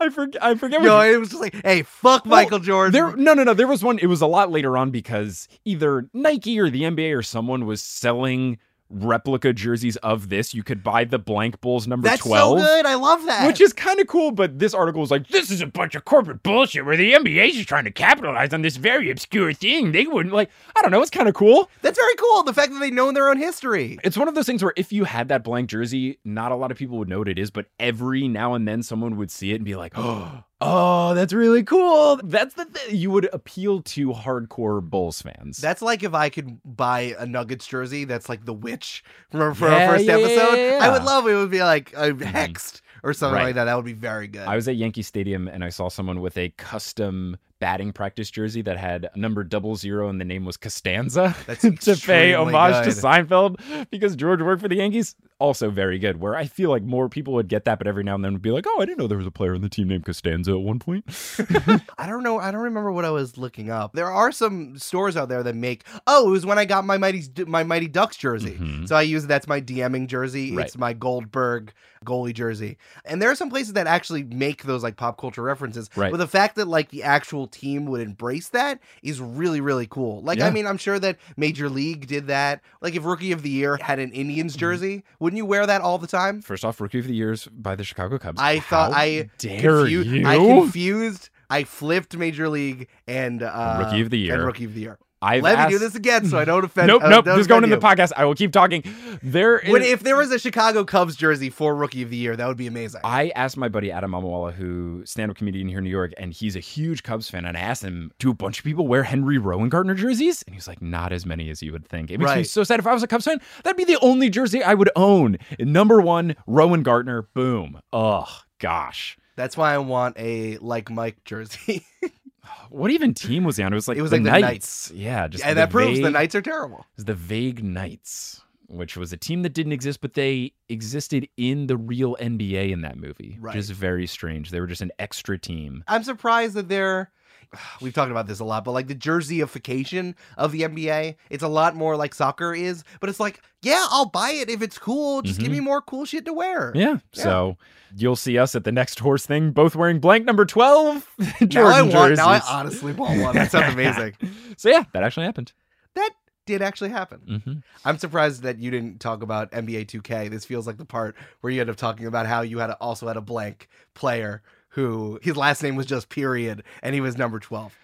[0.00, 2.92] I forget I forget what it was just like, hey, fuck Well, Michael Jordan.
[2.92, 3.54] There, no, no, no.
[3.54, 3.98] There was one.
[3.98, 7.82] It was a lot later on because either Nike or the NBA or someone was
[7.82, 8.58] selling
[8.92, 10.54] replica jerseys of this.
[10.54, 12.60] You could buy the blank Bulls number That's twelve.
[12.60, 12.86] so good.
[12.86, 13.46] I love that.
[13.46, 16.04] Which is kind of cool, but this article was like, "This is a bunch of
[16.04, 20.06] corporate bullshit where the NBA is trying to capitalize on this very obscure thing." They
[20.06, 20.50] wouldn't like.
[20.76, 21.00] I don't know.
[21.02, 21.70] It's kind of cool.
[21.80, 22.42] that's very cool.
[22.42, 23.98] The fact that they know their own history.
[24.04, 26.70] It's one of those things where if you had that blank jersey, not a lot
[26.70, 29.52] of people would know what it is, but every now and then someone would see
[29.52, 32.96] it and be like, "Oh, oh, that's really cool." That's the thing.
[32.96, 35.58] You would appeal to hardcore Bulls fans.
[35.58, 39.68] That's like if I could buy a Nuggets jersey that's like the witch from for
[39.68, 40.54] Yeah, our first yeah, episode.
[40.56, 41.32] yeah, I would love it.
[41.32, 43.44] It would be like a hexed or something Right.
[43.46, 43.64] like that.
[43.64, 44.46] That would be very good.
[44.46, 48.60] I was at Yankee Stadium and I saw someone with a custom batting practice jersey
[48.60, 52.92] that had number double zero and the name was Costanza That's to pay homage good.
[52.92, 55.14] to Seinfeld because George worked for the Yankees.
[55.38, 56.20] Also very good.
[56.20, 58.42] Where I feel like more people would get that, but every now and then would
[58.42, 60.52] be like, "Oh, I didn't know there was a player on the team named Costanza
[60.52, 61.04] at one point."
[61.98, 62.38] I don't know.
[62.38, 63.92] I don't remember what I was looking up.
[63.92, 65.84] There are some stores out there that make.
[66.06, 68.56] Oh, it was when I got my mighty my Mighty Ducks jersey.
[68.56, 68.86] Mhm.
[68.86, 70.54] So I use that's my DMing jersey.
[70.54, 70.66] Right.
[70.66, 71.72] It's my Goldberg
[72.04, 72.78] goalie jersey.
[73.04, 75.88] And there are some places that actually make those like pop culture references.
[75.96, 76.10] Right.
[76.10, 80.22] But the fact that like the actual team would embrace that is really really cool.
[80.22, 80.46] Like Yeah.
[80.48, 82.60] I mean, I'm sure that Major League did that.
[82.80, 84.20] Like if Rookie of the Year had an Mm-hmm.
[84.20, 86.42] Indians jersey, wouldn't you wear that all the time?
[86.42, 88.40] First off, rookie of the years by the Chicago Cubs.
[88.40, 90.26] I thought I dare confu- you.
[90.26, 91.28] I confused.
[91.50, 94.34] I flipped Major League and uh, Rookie of the Year.
[94.34, 94.98] and Rookie of the Year.
[95.22, 96.88] I've Let asked- me do this again so I don't offend.
[96.88, 97.24] Nope, uh, nope.
[97.24, 98.12] This is going in the podcast.
[98.16, 98.82] I will keep talking.
[99.22, 99.70] There is.
[99.72, 102.56] When, if there was a Chicago Cubs jersey for Rookie of the Year, that would
[102.56, 103.00] be amazing.
[103.04, 106.56] I asked my buddy Adam Amawala, who stand-up comedian here in New York, and he's
[106.56, 107.44] a huge Cubs fan.
[107.44, 110.66] And I asked him, "Do a bunch of people wear Henry Rowengartner jerseys?" And he's
[110.66, 112.80] like, "Not as many as you would think." It makes me so sad.
[112.80, 115.38] If I was a Cubs fan, that'd be the only jersey I would own.
[115.60, 117.26] Number one, Rowengartner.
[117.34, 117.80] Boom.
[117.92, 118.26] Oh
[118.58, 119.16] gosh.
[119.36, 121.86] That's why I want a like Mike jersey.
[122.70, 123.72] What even team was he on?
[123.72, 124.90] It was like It was the like the Knights.
[124.94, 126.78] Yeah, just and that proves the Knights are terrible.
[126.78, 131.28] It was the Vague Knights, which was a team that didn't exist, but they existed
[131.36, 133.54] in the real NBA in that movie, Right.
[133.54, 134.50] which is very strange.
[134.50, 135.84] They were just an extra team.
[135.86, 137.10] I'm surprised that they're.
[137.80, 141.48] We've talked about this a lot, but like the jerseyification of the NBA, it's a
[141.48, 142.84] lot more like soccer is.
[143.00, 145.22] But it's like, yeah, I'll buy it if it's cool.
[145.22, 145.54] Just give Mhm.
[145.56, 146.72] me more cool shit to wear.
[146.74, 146.98] Yeah.
[147.12, 147.56] So
[147.96, 151.72] you'll see us at the next horse thing, both wearing blank number 12 Now Jordan
[151.72, 152.16] I want.
[152.16, 152.50] Now I jerseys.
[152.50, 153.34] honestly want one.
[153.34, 154.14] That sounds amazing.
[154.56, 155.52] So yeah, that actually happened.
[155.94, 156.10] that
[156.44, 157.42] did actually happen.
[157.44, 157.52] hmm
[157.84, 160.28] I'm surprised that you didn't talk about NBA 2K.
[160.28, 162.74] This feels like the part where you end up talking about how you had a,
[162.74, 164.42] also had a blank player
[164.72, 167.76] who his last name was just period and he was number 12.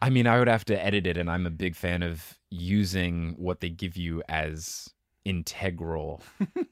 [0.00, 3.34] I mean, I would have to edit it, and I'm a big fan of using
[3.38, 4.90] what they give you as
[5.24, 6.22] integral.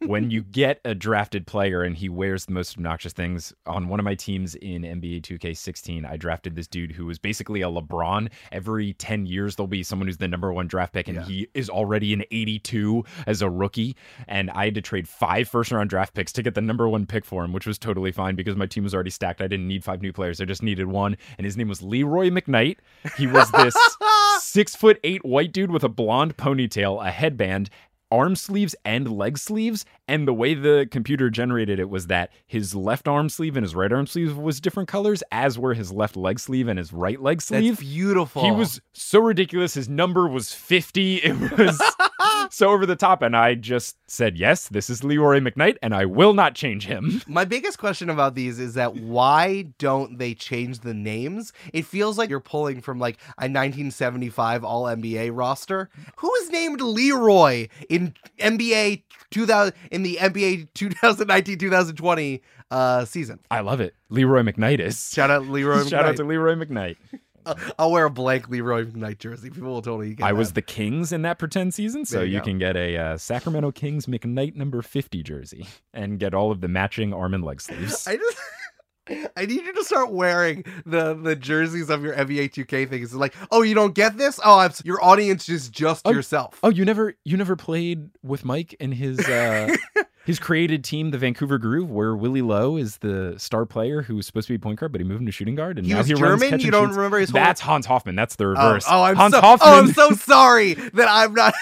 [0.07, 3.99] when you get a drafted player and he wears the most obnoxious things on one
[4.01, 8.31] of my teams in NBA 2K16, I drafted this dude who was basically a LeBron.
[8.51, 11.25] Every 10 years, there'll be someone who's the number one draft pick, and Yeah.
[11.25, 13.97] he is already an 82 as a rookie.
[14.29, 17.07] And I had to trade five first round draft picks to get the number one
[17.07, 19.41] pick for him, which was totally fine because my team was already stacked.
[19.41, 21.17] I didn't need five new players, I just needed one.
[21.39, 22.79] And his name was Leroy McKnight.
[23.17, 23.75] He was this
[24.41, 27.71] six foot eight white dude with a blonde ponytail, a headband,
[28.13, 29.85] arm sleeves and leg sleeves.
[30.07, 33.75] And the way the computer generated it was that his left arm sleeve and his
[33.75, 37.21] right arm sleeve was different colors, as were his left leg sleeve and his right
[37.21, 37.77] leg sleeve.
[37.77, 38.45] That's beautiful.
[38.45, 39.75] He was so ridiculous.
[39.75, 41.17] His number was 50.
[41.17, 41.83] It was
[42.53, 43.23] so over the top.
[43.23, 47.23] And I just said, yes, this is Leroy McKnight, and I will not change him.
[47.27, 51.53] My biggest question about these is that why don't they change the names?
[51.73, 55.89] It feels like you're pulling from like a 1975 All NBA roster.
[56.17, 62.41] Who is named Leroy in NBA 2000 in the NBA 2019-2020
[62.71, 63.39] uh, season?
[63.51, 63.95] I love it.
[64.11, 65.11] Leroy McKnight is.
[65.11, 65.85] Shout out Leroy.
[65.89, 66.97] Shout out to Leroy McKnight.
[67.79, 69.51] I'll wear a blank Leroy McKnight jersey.
[69.51, 70.29] People will totally get it.
[70.29, 72.97] I was the Kings in that pretend season, so There you you can get a
[72.97, 77.45] uh, Sacramento Kings McKnight number 50 jersey and get all of the matching arm and
[77.45, 78.07] leg sleeves.
[78.07, 78.39] I just
[79.37, 83.07] I need you to start wearing the the jerseys of your NBA 2K things.
[83.07, 84.39] It's like, oh, you don't get this?
[84.45, 86.61] Oh, I'm, your audience is just Oh, yourself.
[86.63, 89.75] oh, you never you never played with Mike and his uh
[90.25, 94.27] his created team, the Vancouver Groove, where Willie Lowe is the star player who was
[94.27, 96.07] supposed to be point guard, but he moved into shooting guard and He now was
[96.07, 96.51] he runs German?
[96.51, 96.97] catch You and don't shoots.
[96.97, 98.15] remember his whole- That's Hans Hoffman.
[98.15, 98.85] That's the Oh, reverse.
[98.89, 99.69] oh, I'm Hans so, Hoffman.
[99.69, 101.55] oh, I'm so sorry that I'm not.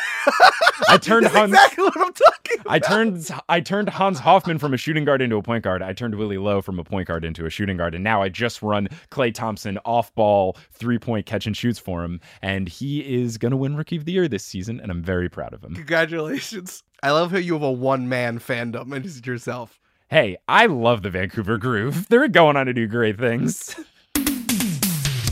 [0.88, 1.52] I turned That's Hans.
[1.52, 2.72] exactly what I'm talking about.
[2.72, 5.82] I turned I turned Hans Hoffman from a shooting guard into a point guard.
[5.82, 8.28] I turned Willie Lowe from a point guard into a shooting guard, and now I
[8.28, 13.00] just run Klay Thompson off ball three point catch and shoots for him, and he
[13.22, 15.74] is gonna win Rookie of the Year this season, and I'm very proud of him.
[15.74, 16.82] Congratulations.
[17.02, 19.80] I love how you have a one man fandom and it's yourself.
[20.08, 22.08] Hey, I love the Vancouver Groove.
[22.08, 23.74] They're going on to do great things.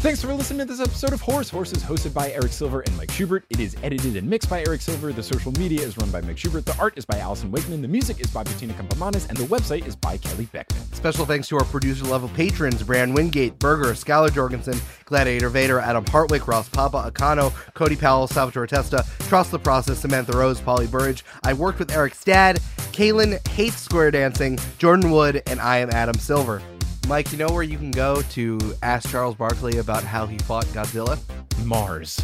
[0.01, 1.51] Thanks for listening to this episode of Horse.
[1.51, 3.45] Horse is hosted by Eric Silver and Mike Schubert.
[3.51, 5.13] It is edited and mixed by Eric Silver.
[5.13, 6.67] The social media is run by Mike Schubert.
[6.67, 7.83] The art is by Allyson Wakeman.
[7.83, 9.29] The music is by Bettina Campomanes.
[9.29, 10.81] And the website is by Kelly Beckman.
[10.93, 16.05] Special thanks to our producer level patrons Brand Wingate, Berger, Skylar Jorgensen, Gladiator Vader, Adam
[16.05, 21.25] Hartwick, Ross Papa, Akano, Cody Powell, Salvatore Testa, Trust the Process, Samantha Rose, Polly Burridge.
[21.43, 22.61] I worked with Eric's dad,
[22.93, 26.63] Kaylin hates square dancing, Jordan Wood, and I am Adam Silver.
[27.07, 30.67] Mike, you know where you can go to ask Charles Barkley about how he fought
[30.67, 31.19] Godzilla?
[31.65, 32.21] Mars.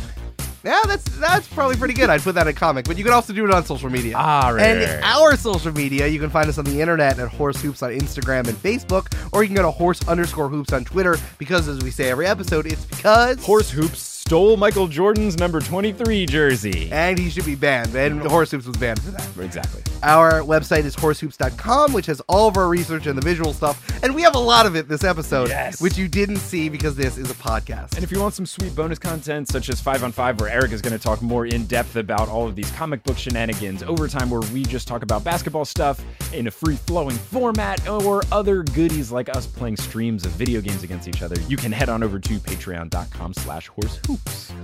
[0.62, 2.09] Yeah, that's that's probably pretty good.
[2.09, 4.14] I'd put that in a comic, but you can also do it on social media.
[4.16, 5.05] Ah, right, And right, right.
[5.16, 8.49] our social media, you can find us on the internet at Horse Hoops on Instagram
[8.49, 11.16] and Facebook, or you can go to Horse underscore Hoops on Twitter.
[11.39, 16.25] Because as we say every episode, it's because Horse Hoops stole Michael Jordan's number 23
[16.25, 16.89] jersey.
[16.91, 17.95] and he should be banned.
[17.95, 19.45] And Horse Hoops was banned for that.
[19.45, 19.83] Exactly.
[20.03, 24.03] Our website is horsehoops.com, which has all of our research and the visual stuff.
[24.03, 25.79] And we have a lot of it this episode, Yes.
[25.81, 27.97] which you didn't see because this is a podcast.
[27.97, 30.72] And if you want some sweet bonus content, such as 5 on 5, where Eric
[30.72, 34.31] is going to talk more in depth about all of these comic book shenanigans, Overtime,
[34.31, 36.03] where we just talk about basketball stuff
[36.33, 40.83] in a free flowing format, or other goodies like us playing streams of video games
[40.83, 44.13] against each other, you can head on over to patreon.com slash horsehoops.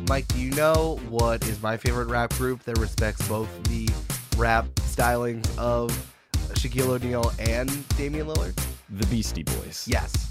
[0.08, 3.88] Mike, do you know what is my favorite rap group that respects both the
[4.36, 5.90] rap stylings of
[6.54, 8.56] Shaquille O'Neal and Damian Lillard?
[8.90, 9.86] The Beastie Boys.
[9.86, 10.29] Yes.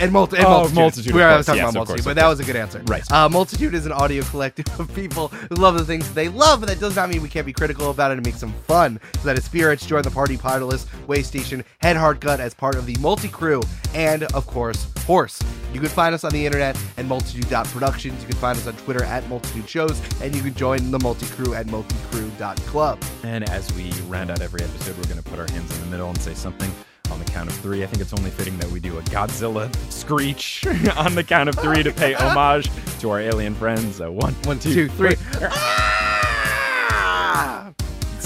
[0.00, 0.74] And, multi- and Oh, multitude.
[0.76, 1.46] Multitude, We were course.
[1.46, 2.82] talking Yes, about multitude, course, but that was a good answer.
[2.86, 3.12] Right.
[3.12, 6.68] Uh, multitude is an audio collective of people who love the things they love, but
[6.68, 9.00] that does not mean we can't be critical about it and make some fun.
[9.14, 12.86] So that is Spirits, Join the Party, Powerless, Waystation, Head Hard Gut as part of
[12.86, 13.60] the multi crew,
[13.94, 15.40] and of course, Horse.
[15.72, 18.20] You can find us on the internet at multitude.productions.
[18.22, 21.26] You can find us on Twitter at multitude shows, and you can join the multi
[21.26, 22.98] crew at multicrew.club.
[23.24, 25.86] And as we round out every episode, we're going to put our hands in the
[25.90, 26.70] middle and say something
[27.10, 27.82] on the count of three.
[27.82, 31.54] I think it's only fitting that we do a Godzilla screech on the count of
[31.56, 33.96] three to pay homage to our alien friends.
[33.96, 35.16] So one, One, two, three.
[35.42, 36.07] Ah!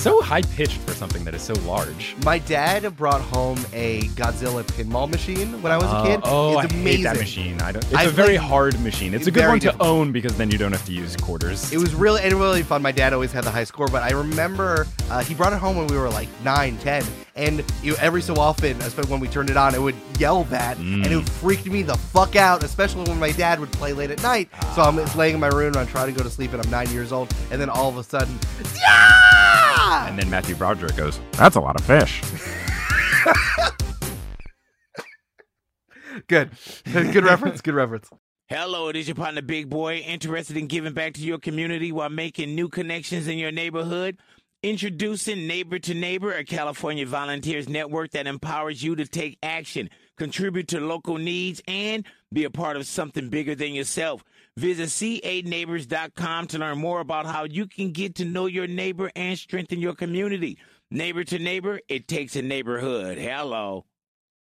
[0.02, 2.16] So high pitched for something that is so large.
[2.24, 6.20] My dad brought home a Godzilla pinball machine when I was a Uh, kid.
[6.24, 6.96] oh, it's I amazing.
[6.96, 7.60] hate that machine.
[7.60, 7.84] I don't.
[7.84, 9.14] It's I a very hard machine.
[9.14, 9.88] It's a good one to difficult.
[9.88, 11.72] own because then you don't have to use quarters.
[11.72, 12.82] It was really and really fun.
[12.82, 15.76] My dad always had the high score, but I remember uh, he brought it home
[15.76, 17.04] when we were like 9, 10.
[17.36, 20.78] And you, every so often, especially when we turned it on, it would yell that,
[20.78, 21.20] and Mm.
[21.22, 24.48] it freaked me the fuck out, especially when my dad would play late at night.
[24.74, 26.70] So I'm laying in my room and I'm trying to go to sleep, and I'm
[26.72, 28.36] nine years old, and then all of a sudden,
[28.74, 29.71] yeah!
[29.82, 32.22] And then Matthew Broderick goes, "That's a lot of fish."
[36.28, 36.50] Good,
[36.92, 38.08] good reference, good reference.
[38.48, 42.10] Hello, it is your partner Big Boy, interested in giving back to your community while
[42.10, 44.18] making new connections in your neighborhood.
[44.62, 50.68] Introducing Neighbor to Neighbor, a California volunteers network that empowers you to take action, contribute
[50.68, 54.22] to local needs, and be a part of something bigger than yourself.
[54.58, 59.38] Visit c8neighbors.com to learn more about how you can get to know your neighbor and
[59.38, 60.58] strengthen your community.
[60.90, 63.16] Neighbor to Neighbor, it takes a neighborhood.
[63.16, 63.86] Hello.